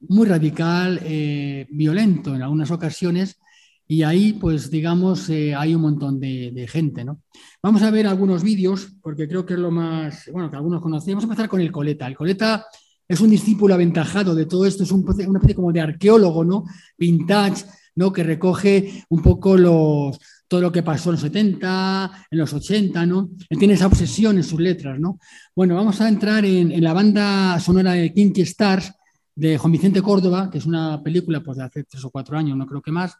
[0.00, 3.38] muy radical, eh, violento en algunas ocasiones,
[3.86, 7.22] y ahí, pues digamos, eh, hay un montón de, gente, ¿no?
[7.62, 11.24] Vamos a ver algunos vídeos, porque creo que es lo más, bueno, que algunos conocemos.
[11.24, 12.06] Vamos a empezar con el Coleta.
[12.06, 12.66] El Coleta
[13.08, 16.64] es un discípulo aventajado de todo esto, es un, una especie como de arqueólogo, ¿no?
[16.98, 17.64] Vintage,
[17.94, 18.12] ¿no?
[18.12, 20.18] Que recoge un poco los,
[20.48, 23.30] todo lo que pasó en los 70, en los 80, ¿no?
[23.48, 25.18] Él tiene esa obsesión en sus letras, ¿no?
[25.54, 28.92] Bueno, vamos a entrar en, la banda sonora de Kinky Stars,
[29.34, 32.56] de Juan Vicente Córdoba, que es una película pues, de hace tres o cuatro años,
[32.56, 33.14] no creo que más,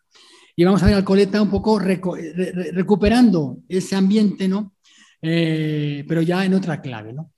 [0.56, 4.74] y vamos a ver al Coleta un poco recuperando ese ambiente, ¿no?
[5.20, 7.32] Eh, pero ya en otra clave, ¿no?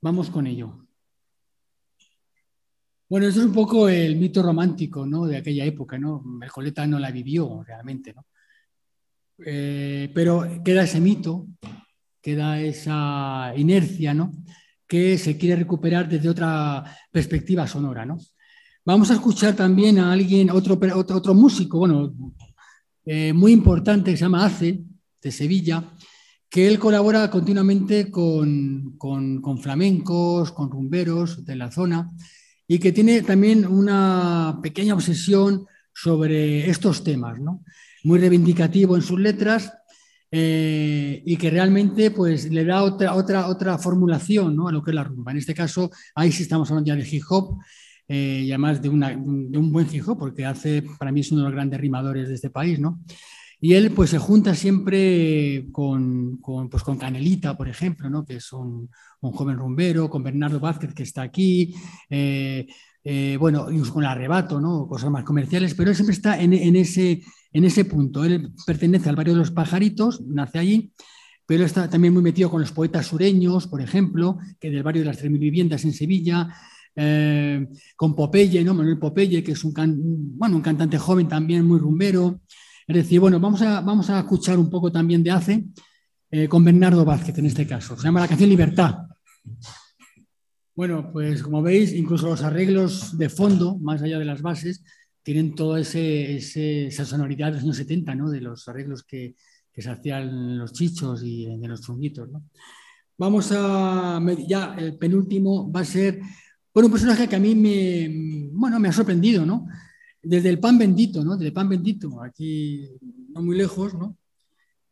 [0.00, 0.86] Vamos con ello.
[3.08, 5.26] Bueno, eso es un poco el mito romántico, ¿no?
[5.26, 6.24] De aquella época, ¿no?
[6.42, 8.26] El Coleta no la vivió realmente, ¿no?
[9.44, 11.46] Eh, pero queda ese mito,
[12.20, 14.32] queda esa inercia, ¿no?
[14.86, 18.06] que se quiere recuperar desde otra perspectiva sonora.
[18.06, 18.18] ¿no?
[18.84, 22.14] Vamos a escuchar también a alguien, otro, otro, músico, bueno,
[23.04, 24.82] eh, muy importante, que se llama Ace,
[25.20, 25.84] de Sevilla,
[26.48, 32.10] que él colabora continuamente con, con, flamencos, con rumberos de la zona,
[32.66, 37.64] y que tiene también una pequeña obsesión sobre estos temas, ¿no?
[38.04, 39.72] Muy reivindicativo en sus letras
[40.30, 44.68] eh, y que realmente pues, le da otra, otra, otra formulación ¿no?
[44.68, 45.32] a lo que es la rumba.
[45.32, 47.58] En este caso, ahí sí estamos hablando ya de hip hop,
[48.06, 51.32] eh, y además de, una, de, un buen hip hop, porque hace, para mí es
[51.32, 53.00] uno de los grandes rimadores de este país, ¿no?
[53.60, 58.24] Y él pues se junta siempre con, con, pues, con Canelita, por ejemplo, ¿no?
[58.24, 58.88] que es un,
[59.20, 61.74] un, joven rumbero, con Bernardo Vázquez, que está aquí,
[62.08, 62.66] eh,
[63.40, 64.86] bueno, incluso con el arrebato, ¿no?
[64.86, 67.20] cosas más comerciales, pero él siempre está en, en ese,
[67.52, 68.24] en ese punto.
[68.24, 70.92] Él pertenece al barrio de los pajaritos, nace allí,
[71.46, 75.06] pero está también muy metido con los poetas sureños, por ejemplo, que del barrio de
[75.06, 76.48] las 3.000 viviendas en Sevilla,
[76.94, 78.74] eh, con Popeye, ¿no?
[78.74, 79.72] Manuel Popeye, que es un,
[80.36, 82.40] bueno, un cantante joven también muy rumbero.
[82.86, 85.64] Es decir, bueno, vamos a, vamos a escuchar un poco también de ACE
[86.30, 87.96] eh, con Bernardo Vázquez en este caso.
[87.96, 88.96] Se llama la canción Libertad.
[90.74, 94.84] Bueno, pues como veis, incluso los arreglos de fondo, más allá de las bases,
[95.28, 98.30] tienen toda esa sonoridad de los años 70, ¿no?
[98.30, 99.34] de los arreglos que,
[99.76, 102.30] se hacían en los chichos y en los chunguitos.
[102.30, 102.44] ¿no?
[103.18, 106.18] Vamos a, ya el penúltimo va a ser,
[106.72, 109.66] bueno, un personaje que a mí me, bueno, me ha sorprendido, ¿no?
[110.22, 111.32] Desde el pan bendito, ¿no?
[111.36, 112.88] Desde el pan bendito, aquí
[113.28, 114.16] no muy lejos, ¿no?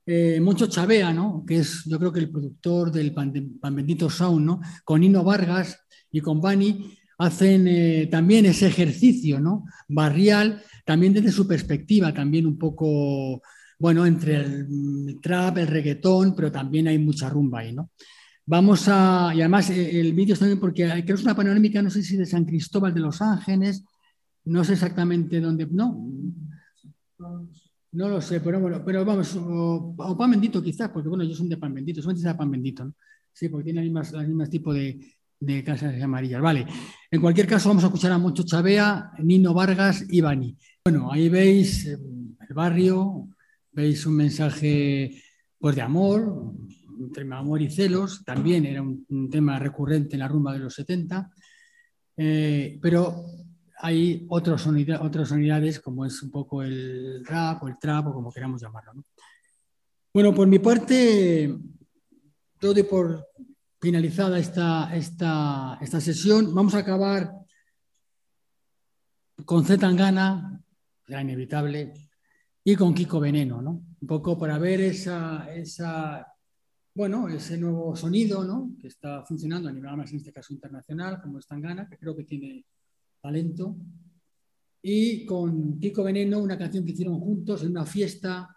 [0.05, 1.45] Eh, Moncho Chavea, ¿no?
[1.47, 4.61] Que es, yo creo que el productor del pan, pan bendito Sound, ¿no?
[4.85, 5.79] Con Nino Vargas
[6.13, 9.65] y con Bani, hacen eh, también ese ejercicio ¿no?
[9.89, 13.43] barrial, también desde su perspectiva, también un poco,
[13.79, 17.91] bueno, entre el trap, el reggaetón, pero también hay mucha rumba ahí, ¿no?
[18.49, 21.83] Vamos a, y además eh, el vídeo es también porque creo que es una panorámica,
[21.83, 23.85] no sé si de San Cristóbal de los Ángeles,
[24.45, 26.09] no sé exactamente dónde, no,
[27.93, 31.49] no lo sé, pero bueno, pero vamos, o, pan bendito quizás, porque bueno, yo soy
[31.49, 32.95] de pan bendito, solamente de pan bendito, ¿no?
[33.33, 34.99] Sí, porque tiene el mismo tipo de,
[35.41, 36.41] de Casas Amarillas.
[36.41, 36.67] Vale,
[37.17, 40.55] en cualquier caso vamos a escuchar a Moncho Chavea, Nino Vargas y Bani.
[40.85, 43.29] Bueno, ahí veis el barrio,
[43.73, 45.23] veis un mensaje
[45.59, 46.53] pues, de amor,
[47.01, 51.31] entre amor y celos, también era un, tema recurrente en la rumba de los 70,
[52.19, 53.25] eh, pero
[53.79, 54.27] hay
[54.67, 58.61] unidades, otras unidades como es un poco el rap o el trap o como queramos
[58.61, 58.93] llamarlo.
[60.13, 61.57] Bueno, por mi parte,
[62.61, 63.27] todo por
[63.81, 67.33] finalizada esta, esta, esta sesión, vamos a acabar
[69.45, 70.63] con Z Tangana,
[71.07, 71.93] era inevitable,
[72.65, 73.71] y con Kiko Veneno, ¿no?
[74.01, 76.27] Un poco para ver esa, esa,
[76.95, 78.73] bueno, ese nuevo sonido, ¿no?
[78.81, 82.17] Que está funcionando a nivel más en este caso internacional, como es Tangana, que creo
[82.17, 82.67] que tiene
[83.21, 83.77] talento.
[84.83, 88.56] Y con Kiko Veneno, una canción que hicieron juntos en una fiesta.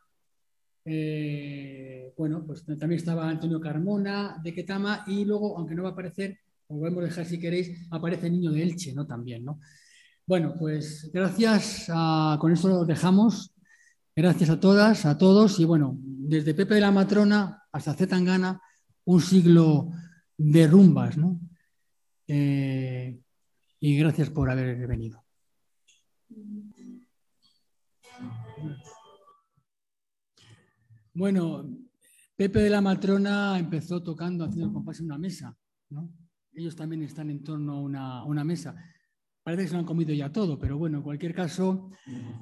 [0.86, 5.92] Eh, bueno, pues también estaba Antonio Carmona de Ketama y luego, aunque no va a
[5.92, 9.06] aparecer, os podemos dejar si queréis, aparece el niño de Elche, ¿no?
[9.06, 9.60] También, ¿no?
[10.26, 11.88] Bueno, pues gracias.
[12.40, 13.52] con esto lo dejamos.
[14.16, 15.60] Gracias a todas, a todos.
[15.60, 18.62] Y bueno, desde Pepe de la Matrona hasta Zetangana,
[19.06, 19.90] un siglo
[20.38, 21.40] de rumbas, ¿no?
[22.28, 23.20] Eh,
[23.80, 25.24] y gracias por haber venido.
[31.14, 31.68] Bueno,
[32.36, 35.58] Pepe de la Matrona empezó tocando, haciendo compás en una mesa,
[35.90, 36.10] ¿no?
[36.54, 38.76] Ellos también están en torno a una, mesa.
[39.44, 41.92] Parece que se lo han comido ya todo, pero bueno, en cualquier caso,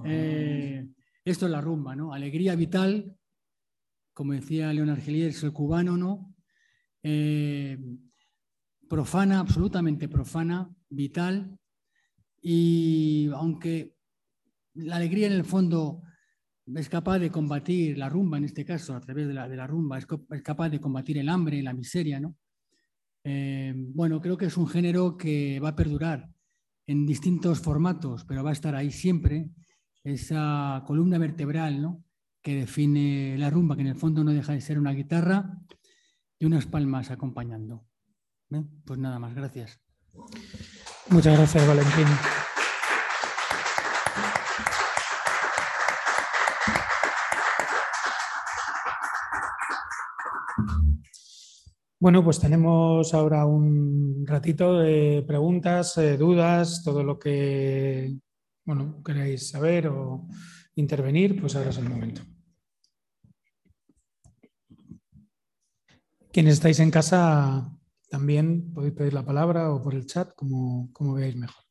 [0.06, 0.88] eh,
[1.24, 2.14] esto es la rumba, ¿no?
[2.14, 3.18] Alegría vital,
[4.14, 6.36] como decía León Argeliers, el cubano, ¿no?
[7.04, 7.78] Eh,
[8.90, 11.58] profana, absolutamente profana, vital,
[12.42, 13.96] y aunque
[14.74, 16.04] la alegría en el fondo
[16.76, 20.08] es capaz de combatir la rumba, en este caso, a través de la, rumba, es,
[20.44, 22.36] capaz de combatir el hambre, la miseria, ¿no?
[23.24, 26.30] Eh, bueno, creo que es un género que va a perdurar
[26.86, 29.50] en distintos formatos, pero va a estar ahí siempre,
[30.04, 32.04] esa columna vertebral ¿no?
[32.42, 35.60] que define la rumba, que en el fondo no deja de ser una guitarra
[36.40, 37.86] y unas palmas acompañando.
[38.86, 39.82] Pues nada más, gracias.
[41.10, 42.08] Muchas gracias, Valentín.
[52.08, 58.18] Bueno, pues tenemos ahora un ratito de preguntas, eh, dudas, todo lo que
[58.64, 60.26] bueno, queráis saber o
[60.76, 62.22] intervenir, pues ahora es el momento.
[66.32, 67.78] Quienes estáis en casa
[68.10, 71.67] también podéis pedir la palabra o por el chat, como, como veáis mejor.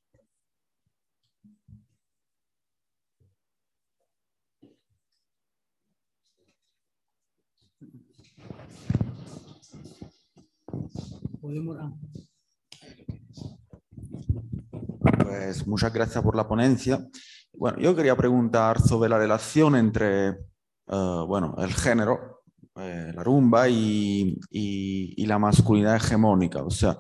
[15.23, 17.07] Pues muchas gracias por la ponencia.
[17.53, 22.43] Bueno, yo quería preguntar sobre la relación entre, eh, bueno, el género,
[22.77, 26.63] eh, la rumba y, y, la masculinidad hegemónica.
[26.63, 26.99] O sea,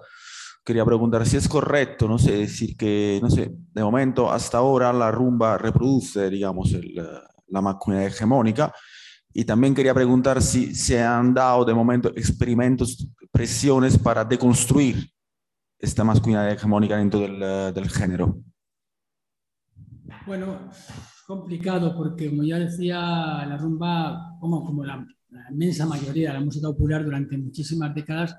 [0.65, 4.93] quería preguntar si es correcto, no sé, decir que, no sé, de momento hasta ahora
[4.93, 6.73] la rumba reproduce, digamos,
[7.49, 8.73] la masculinidad hegemónica.
[9.39, 15.11] Y también quería preguntar si se han dado de momento experimentos presiones para deconstruir
[15.79, 18.41] esta masculinidad hegemónica dentro del, eh, del género?
[20.27, 20.71] Bueno,
[21.27, 25.07] complicado porque, como ya decía, la rumba, como, como la,
[25.51, 28.35] inmensa mayoría de la música popular durante muchísimas décadas,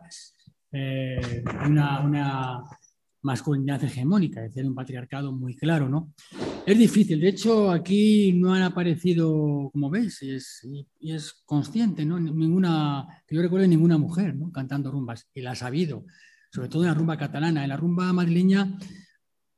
[0.72, 2.64] eh, una, una,
[3.28, 6.14] masculinidad hegemónica, es decir, un patriarcado muy claro, ¿no?
[6.66, 10.66] Es difícil, de hecho aquí no han aparecido, como veis, y es,
[11.00, 12.20] y es consciente, ¿no?
[12.20, 14.52] Ninguna, que yo recuerdo ninguna mujer, ¿no?
[14.52, 16.06] Cantando rumbas, y la ha sabido,
[16.52, 18.80] sobre todo en la rumba catalana, en la rumba madrileña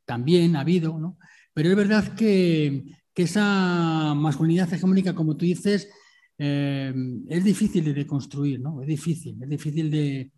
[0.06, 1.18] también ha habido, ¿no?
[1.54, 5.90] Pero es verdad que, que esa masculinidad hegemónica, como tú dices,
[6.38, 6.94] eh,
[7.28, 8.82] es difícil de deconstruir, ¿no?
[8.82, 10.32] Es difícil, es difícil de,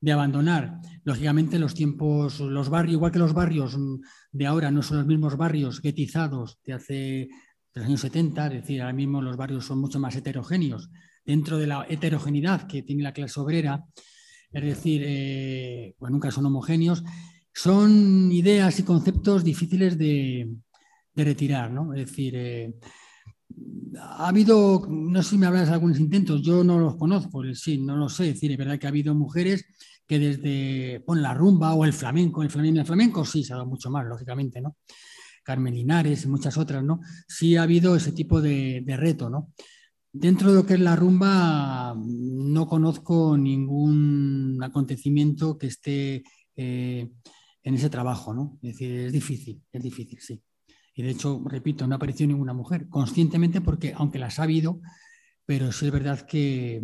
[0.00, 0.80] de abandonar.
[1.04, 3.76] Lógicamente los tiempos, los barrios, igual que los barrios
[4.32, 7.28] de ahora no son los mismos barrios guetizados de hace
[7.74, 10.90] los años 70, es decir, ahora mismo los barrios son mucho más heterogéneos.
[11.24, 13.84] Dentro de la heterogeneidad que tiene la clase obrera,
[14.50, 17.04] es decir, eh, nunca son homogéneos,
[17.52, 20.48] son ideas y conceptos difíciles de,
[21.14, 21.92] retirar, ¿no?
[21.94, 22.74] Es decir, eh,
[24.00, 27.78] ha habido, no sé si me hablas de algunos intentos, yo no los conozco, sí,
[27.78, 29.64] no lo sé, es decir, es verdad que ha habido mujeres
[30.06, 33.68] que desde la rumba o el flamenco, el flamenco, el flamenco sí se ha dado
[33.68, 34.76] mucho más, lógicamente, ¿no?
[35.42, 37.00] Carmen Linares y muchas otras, ¿no?
[37.26, 39.52] Sí ha habido ese tipo de, reto, ¿no?
[40.12, 46.22] Dentro de lo que es la rumba, no conozco ningún acontecimiento que esté
[46.56, 47.10] eh,
[47.62, 48.58] en ese trabajo, ¿no?
[48.62, 50.42] Es decir, es difícil, es difícil, sí.
[50.98, 54.80] Y de hecho, repito, no ha aparecido ninguna mujer, conscientemente porque, aunque las ha habido,
[55.46, 56.82] pero sí es verdad que,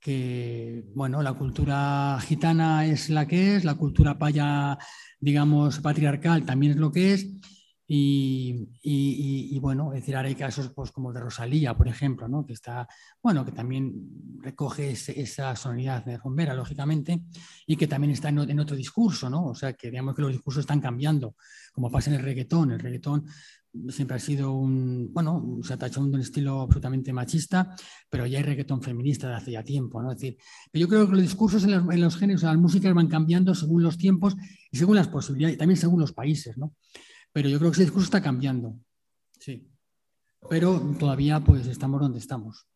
[0.00, 4.78] que bueno, la cultura gitana es la que es, la cultura paya,
[5.20, 7.28] digamos, patriarcal también es lo que es,
[7.86, 12.46] Y, bueno, es decir, ahora hay casos pues, como de Rosalía, por ejemplo, ¿no?
[12.46, 12.88] que está,
[13.22, 13.92] bueno, que también
[14.40, 17.22] recoge esa sonoridad de rombera, lógicamente,
[17.66, 19.46] y que también está en, otro discurso, ¿no?
[19.46, 21.36] O sea, que digamos que los discursos están cambiando,
[21.72, 22.72] como pasa en el reggaetón.
[22.72, 23.26] El reggaetón
[23.88, 27.74] siempre ha sido un, bueno, se ha tachado un estilo absolutamente machista,
[28.08, 30.12] pero ya hay reggaetón feminista de hace ya tiempo, ¿no?
[30.12, 30.38] Es decir,
[30.72, 33.82] yo creo que los discursos en los, en los géneros, las músicas van cambiando según
[33.82, 34.36] los tiempos
[34.70, 36.74] y según las posibilidades, y también según los países, ¿no?
[37.32, 38.78] Pero yo creo que ese discurso está cambiando.
[39.38, 39.68] Sí.
[40.48, 42.66] Pero todavía pues estamos donde estamos.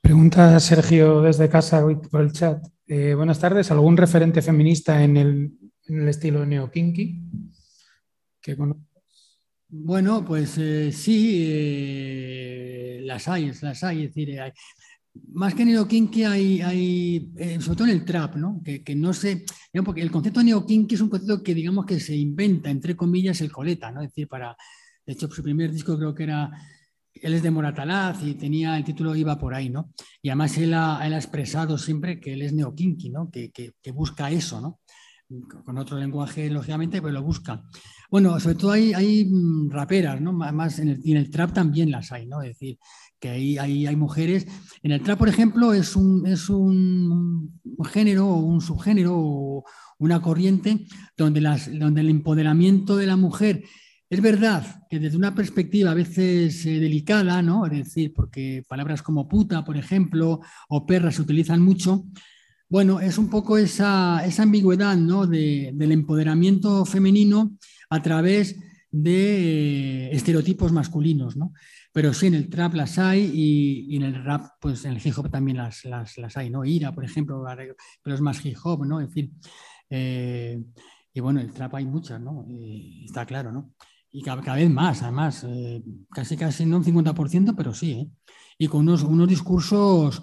[0.00, 2.62] Pregunta Sergio desde casa por el chat.
[2.86, 3.70] Eh, buenas tardes.
[3.70, 7.22] ¿Algún referente feminista en el, estilo neo-kinky?
[9.68, 14.04] bueno, pues eh, sí, eh, las hay, las hay.
[14.04, 14.52] Es decir, hay,
[15.32, 18.60] más que neokinky hay, hay eh, sobre todo en el trap, ¿no?
[18.64, 19.44] Que, que no sé,
[19.84, 23.52] porque el concepto neokinky es un concepto que digamos que se inventa, entre comillas, el
[23.52, 24.00] coleta, ¿no?
[24.00, 24.56] Es decir, para,
[25.06, 26.50] de hecho, su primer disco creo que era,
[27.14, 29.92] él es de Moratalaz y tenía, el título iba por ahí, ¿no?
[30.20, 33.30] Y además él ha, él ha expresado siempre que él es neokinky, ¿no?
[33.30, 34.80] Que, que, que busca eso, ¿no?
[35.64, 37.62] Con otro lenguaje, lógicamente, pero lo busca.
[38.14, 40.32] Bueno, sobre todo hay, hay mm, raperas, ¿no?
[40.32, 42.42] Más en el, en el trap también las hay, ¿no?
[42.42, 42.78] Es decir,
[43.18, 44.46] que ahí, hay mujeres.
[44.84, 49.64] En el trap, por ejemplo, es un, es un género o un subgénero o
[49.98, 50.86] una corriente
[51.16, 53.64] donde, las, donde el empoderamiento de la mujer
[54.08, 57.66] es verdad que desde una perspectiva a veces eh, delicada, ¿no?
[57.66, 62.04] Es decir, porque palabras como puta, por ejemplo, o perra se utilizan mucho.
[62.68, 65.26] Bueno, es un poco esa, esa ambigüedad ¿no?
[65.26, 67.52] del empoderamiento femenino
[67.94, 68.56] a través
[68.90, 71.52] de eh, estereotipos masculinos, ¿no?
[71.92, 75.16] Pero sí, en el trap las hay y, en el rap, pues en el hip
[75.16, 76.64] hop también las, las, las, hay, ¿no?
[76.64, 77.44] Ira, por ejemplo,
[78.02, 79.00] pero es más hip hop, ¿no?
[79.00, 79.38] En fin.
[79.90, 80.62] Eh,
[81.12, 82.46] y bueno, el trap hay muchas, ¿no?
[83.04, 83.72] está claro, ¿no?
[84.10, 88.12] Y cada, vez más, además, eh, casi casi no un 50%, pero sí.
[88.58, 90.22] Y con unos, unos discursos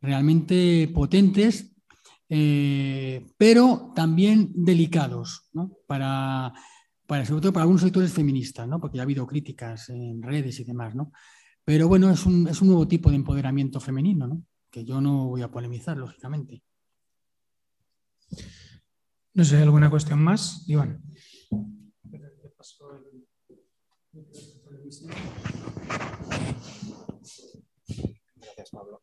[0.00, 1.74] realmente potentes,
[2.28, 5.72] pero también delicados, ¿no?
[5.86, 6.52] Para
[7.10, 8.78] para, sobre todo para algunos sectores feministas, ¿no?
[8.78, 11.10] porque ya ha habido críticas en redes y demás, ¿no?
[11.64, 14.44] Pero bueno, es un, es un nuevo tipo de empoderamiento femenino, ¿no?
[14.70, 16.62] que yo no voy a polemizar, lógicamente.
[19.34, 20.64] No sé, ¿alguna cuestión más?
[20.68, 21.02] Iván.
[28.36, 28.99] Gracias, Pablo.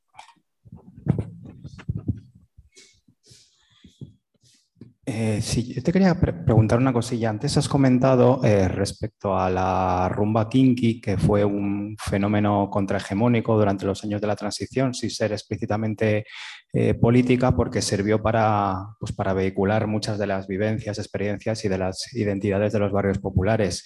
[5.09, 7.29] Eh, sí, yo te quería preguntar una cosilla.
[7.29, 13.85] Antes has comentado eh, respecto a la rumba kinky, que fue un fenómeno contrahegemónico durante
[13.85, 16.25] los años de la transición, sin ser explícitamente
[16.73, 21.77] eh, política, porque sirvió para, pues, para vehicular muchas de las vivencias, experiencias y de
[21.77, 23.85] las identidades de los barrios populares.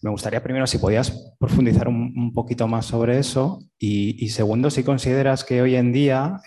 [0.00, 4.84] Me gustaría primero si podías profundizar un, poquito más sobre eso y, y, segundo, si
[4.84, 6.40] consideras que hoy en día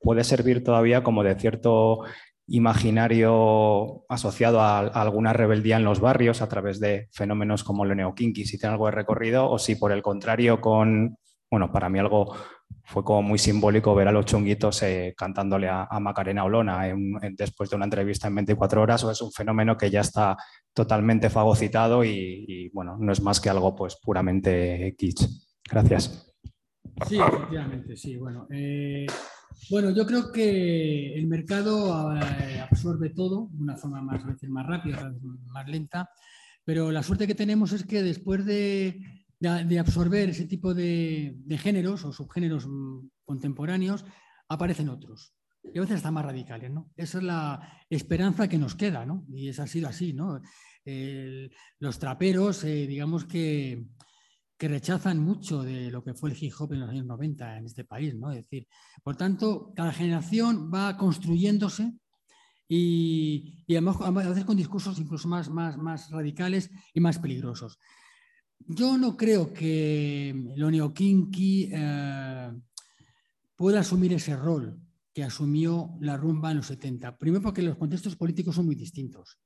[0.00, 2.00] puede servir todavía como de cierto
[2.50, 8.44] imaginario asociado a, alguna rebeldía en los barrios a través de fenómenos como el neokinky,
[8.44, 11.16] si tiene algo de recorrido, o si por el contrario con,
[11.50, 12.34] bueno, para mí algo
[12.84, 16.92] fue como muy simbólico ver a los chunguitos eh, cantándole a, Macarena Olona
[17.32, 20.36] después de una entrevista en 24 horas, o es un fenómeno que ya está
[20.74, 25.24] totalmente fagocitado y, bueno, no es más que algo pues puramente kitsch.
[25.70, 26.34] Gracias.
[27.06, 28.16] Sí, efectivamente, sí.
[28.16, 29.06] Bueno, eh,
[29.68, 34.66] bueno, yo creo que el mercado eh, absorbe todo de una forma más, veces más
[34.66, 35.12] rápida,
[35.46, 36.08] más lenta,
[36.64, 39.00] pero la suerte que tenemos es que después de,
[39.78, 44.04] absorber ese tipo de, géneros o subgéneros mm, contemporáneos,
[44.48, 45.34] aparecen otros.
[45.62, 46.90] Y a veces están más radicales, ¿no?
[46.96, 49.26] Esa es la esperanza que nos queda, ¿no?
[49.28, 50.40] Y eso ha sido así, ¿no?
[51.78, 53.86] los traperos, eh, digamos que
[54.60, 57.64] que rechazan mucho de lo que fue el hip hop en los años 90 en
[57.64, 58.30] este país, ¿no?
[58.30, 58.68] Es decir,
[59.02, 61.94] por tanto, cada generación va construyéndose
[62.68, 67.78] y, además a veces con discursos incluso más, más, más radicales y más peligrosos.
[68.58, 72.52] Yo no creo que lo neokinky eh,
[73.56, 74.78] pueda asumir ese rol
[75.14, 77.16] que asumió la rumba en los 70.
[77.16, 79.38] Primero porque los contextos políticos son muy distintos,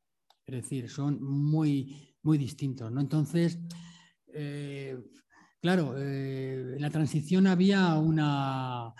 [0.44, 3.00] es decir, son muy, muy distintos, ¿no?
[3.00, 3.60] Entonces,
[4.34, 4.98] eh,
[5.60, 8.92] claro, eh, en la transición había una,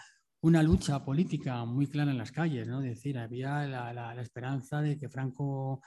[0.43, 2.80] lucha política muy clara en las calles, ¿no?
[2.82, 5.82] Es decir, había la, esperanza de que Franco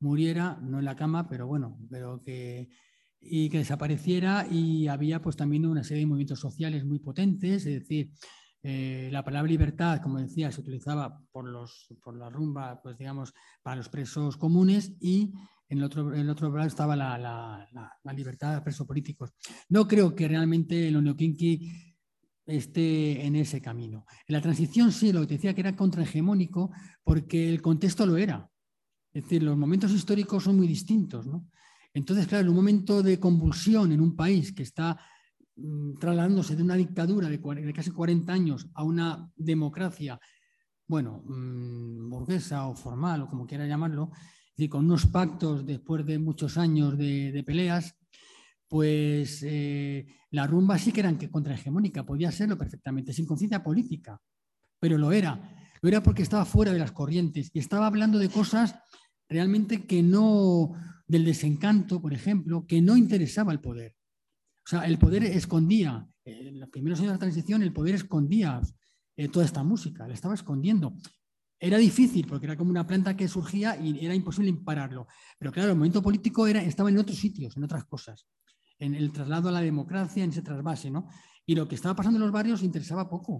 [0.00, 2.68] muriera, no en la cama, pero bueno, pero que
[3.20, 7.80] y que desapareciera y había pues también una serie de movimientos sociales muy potentes, es
[7.80, 8.12] decir,
[8.62, 13.32] Eh, la palabra libertad, como decía, se utilizaba por, los, por la rumba, pues digamos,
[13.62, 15.32] para los presos comunes y
[15.68, 17.68] en el otro, en el otro lado estaba la, la,
[18.02, 19.32] la, libertad de presos políticos.
[19.68, 21.70] No creo que realmente el neoquinqui
[22.46, 24.06] esté en ese camino.
[24.26, 26.70] En la transición sí, lo que decía que era contrahegemónico
[27.04, 28.48] porque el contexto lo era.
[29.12, 31.26] Es decir, los momentos históricos son muy distintos.
[31.26, 31.46] ¿no?
[31.92, 34.98] Entonces, claro, en un momento de convulsión en un país que está
[35.56, 40.18] mm, trasladándose de una dictadura de, casi 40 años a una democracia,
[40.86, 44.10] bueno, mm, burguesa o formal o como quiera llamarlo,
[44.58, 47.94] y con unos pactos después de muchos años de, peleas,
[48.66, 54.20] pues eh, la rumba sí que era contrahegemónica, podía serlo perfectamente, sin conciencia política,
[54.80, 55.54] pero lo era.
[55.80, 58.74] Lo era porque estaba fuera de las corrientes y estaba hablando de cosas
[59.28, 60.72] realmente que no,
[61.06, 63.94] del desencanto, por ejemplo, que no interesaba el poder.
[64.66, 68.60] O sea, el poder escondía, en los primeros años de la transición, el poder escondía
[69.16, 70.94] eh, toda esta música, la estaba escondiendo.
[71.60, 75.06] Era difícil porque era como una planta que surgía y era imposible pararlo.
[75.38, 78.26] Pero claro, el momento político era, estaba en otros sitios, en otras cosas,
[78.78, 81.08] en el traslado a la democracia, en ese trasvase, ¿no?
[81.44, 83.32] Y lo que estaba pasando en los barrios interesaba poco.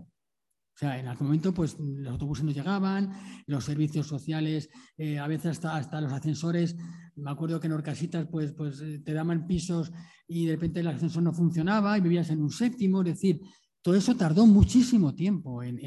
[0.78, 3.12] O sea, en algún momento, pues los autobuses no llegaban,
[3.46, 6.76] los servicios sociales, eh, a veces hasta, hasta los ascensores.
[7.16, 9.90] Me acuerdo que en Orcasitas, pues, pues eh, te daban pisos
[10.28, 13.00] y de repente el ascensor no funcionaba y vivías en un séptimo.
[13.00, 13.40] Es decir,
[13.88, 15.78] todo eso tardó muchísimo tiempo en,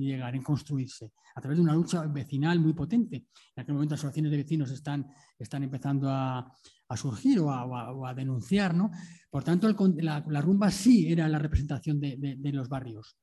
[0.00, 3.28] llegar, en construirse, a través de una lucha vecinal muy potente.
[3.54, 5.06] En aquel momento las asociaciones de vecinos están,
[5.38, 6.52] empezando a,
[6.96, 8.74] surgir o a, denunciar.
[8.74, 8.90] ¿no?
[9.30, 13.16] Por tanto, la, rumba sí era la representación de los barrios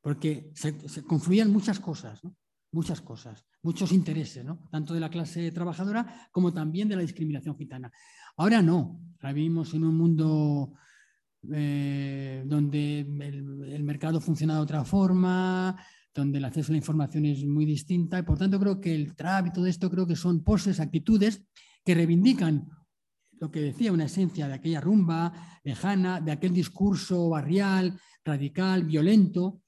[0.00, 2.20] porque se, confluían muchas cosas,
[2.72, 7.92] muchas cosas, muchos intereses, tanto de la clase trabajadora como también de la discriminación gitana.
[8.36, 10.74] Ahora no, ahora vivimos en un mundo
[11.50, 15.76] eh, donde el, mercado funciona de otra forma,
[16.14, 19.16] donde el acceso a la información es muy distinta y por tanto creo que el
[19.16, 21.44] trap y todo esto creo que son poses, actitudes
[21.84, 22.68] que reivindican
[23.40, 25.32] lo que decía, una esencia de aquella rumba
[25.64, 29.62] lejana, de aquel discurso barrial, radical, violento,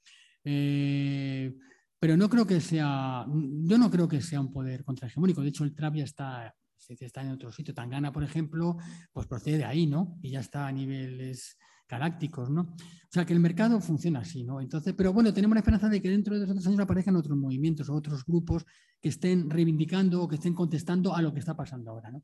[0.45, 1.53] eh,
[1.99, 5.41] pero no creo que sea, yo no creo que sea un poder contrahegemónico.
[5.41, 6.55] De hecho, el trap ya está,
[6.89, 7.73] está en otro sitio.
[7.73, 8.77] Tangana, por ejemplo,
[9.11, 10.17] pues procede de ahí, ¿no?
[10.21, 11.57] Y ya está a niveles
[11.87, 12.61] galácticos, ¿no?
[12.61, 14.59] O sea, que el mercado funciona así, ¿no?
[14.61, 17.37] Entonces, pero bueno, tenemos la esperanza de que dentro de dos otros años aparezcan otros
[17.37, 18.65] movimientos o otros grupos
[19.01, 22.23] que estén reivindicando o que estén contestando a lo que está pasando ahora, ¿no?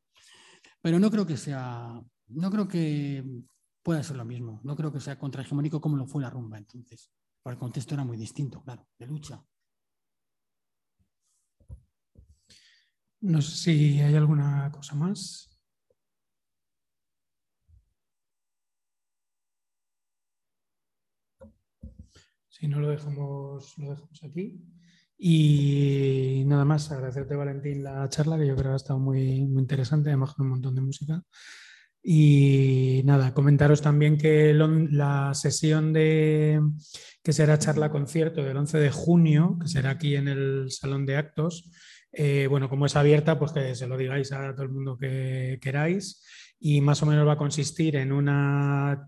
[0.82, 3.24] Pero no creo que sea, no creo que
[3.84, 4.62] pueda ser lo mismo.
[4.64, 7.12] No creo que sea contrahegemónico como lo fue la rumba entonces
[7.50, 9.44] el contexto era muy distinto, claro, de lucha.
[13.22, 15.48] No sé si hay alguna cosa más.
[22.48, 24.60] Si no, lo dejamos, lo dejamos aquí.
[25.18, 29.62] Y nada más, agradecerte, Valentín, la charla, que yo creo que ha estado muy, muy
[29.62, 31.24] interesante, además con un montón de música.
[32.04, 36.60] Y nada, comentaros también que la sesión de
[37.24, 41.18] que será charla concierto del 11 de junio, que será aquí en el Salón de
[41.18, 41.70] Actos,
[42.14, 45.60] eh, bueno, como es abierta, pues que se lo digáis a todo el mundo que
[45.62, 46.24] queráis.
[46.60, 49.06] Y más o menos va a consistir en una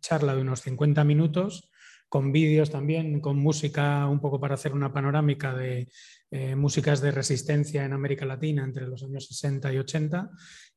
[0.00, 1.71] charla de unos 50 minutos,
[2.12, 5.88] con vídeos también, con música, un poco para hacer una panorámica de
[6.30, 10.30] eh, músicas de resistencia en América Latina entre los años 60 y 80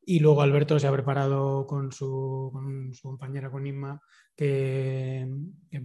[0.05, 2.53] y luego Alberto se ha preparado con su,
[3.01, 3.99] compañera, con Inma,
[4.33, 5.27] que,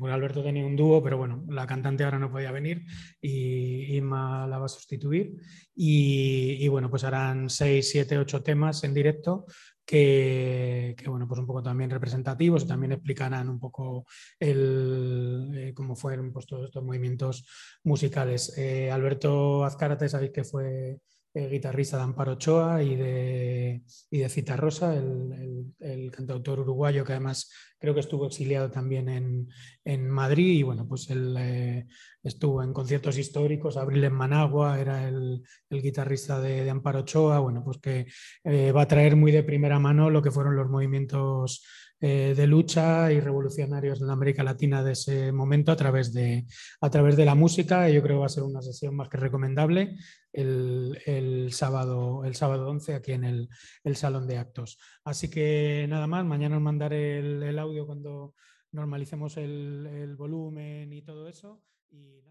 [0.03, 2.85] Alberto tenía un dúo, pero bueno, la cantante ahora no podía venir
[3.21, 5.35] y Inma la va a sustituir.
[5.75, 9.47] Y, bueno, pues harán seis, siete, ocho temas en directo
[9.91, 14.07] que, bueno, pues un poco también representativos y también explicarán un poco
[14.39, 17.45] el, eh, cómo fueron pues, todos estos movimientos
[17.83, 18.57] musicales.
[18.57, 21.01] Eh, Alberto Azcárate, sabéis que fue
[21.33, 27.13] guitarrista de Amparo Ochoa y de, y de Cita Rosa, el, el, cantautor uruguayo que
[27.13, 29.49] además creo que estuvo exiliado también en,
[29.85, 31.87] en Madrid y bueno, pues él eh,
[32.23, 37.63] estuvo en conciertos históricos, Abril en Managua, era el, guitarrista de, de, Amparo Ochoa, bueno,
[37.65, 38.07] pues que
[38.45, 41.65] eh, va a traer muy de primera mano lo que fueron los movimientos
[42.03, 46.47] eh, de lucha y revolucionarios en América Latina de ese momento a través de,
[46.81, 47.91] a través de la música.
[47.91, 49.99] Yo creo que va a ser una sesión más que recomendable
[50.33, 53.49] el, sábado, el sábado 11 aquí en el,
[53.97, 54.79] Salón de Actos.
[55.05, 58.35] Así que nada más, mañana os mandaré el, audio cuando
[58.73, 61.63] normalicemos el, volumen y todo eso.
[61.91, 62.23] Y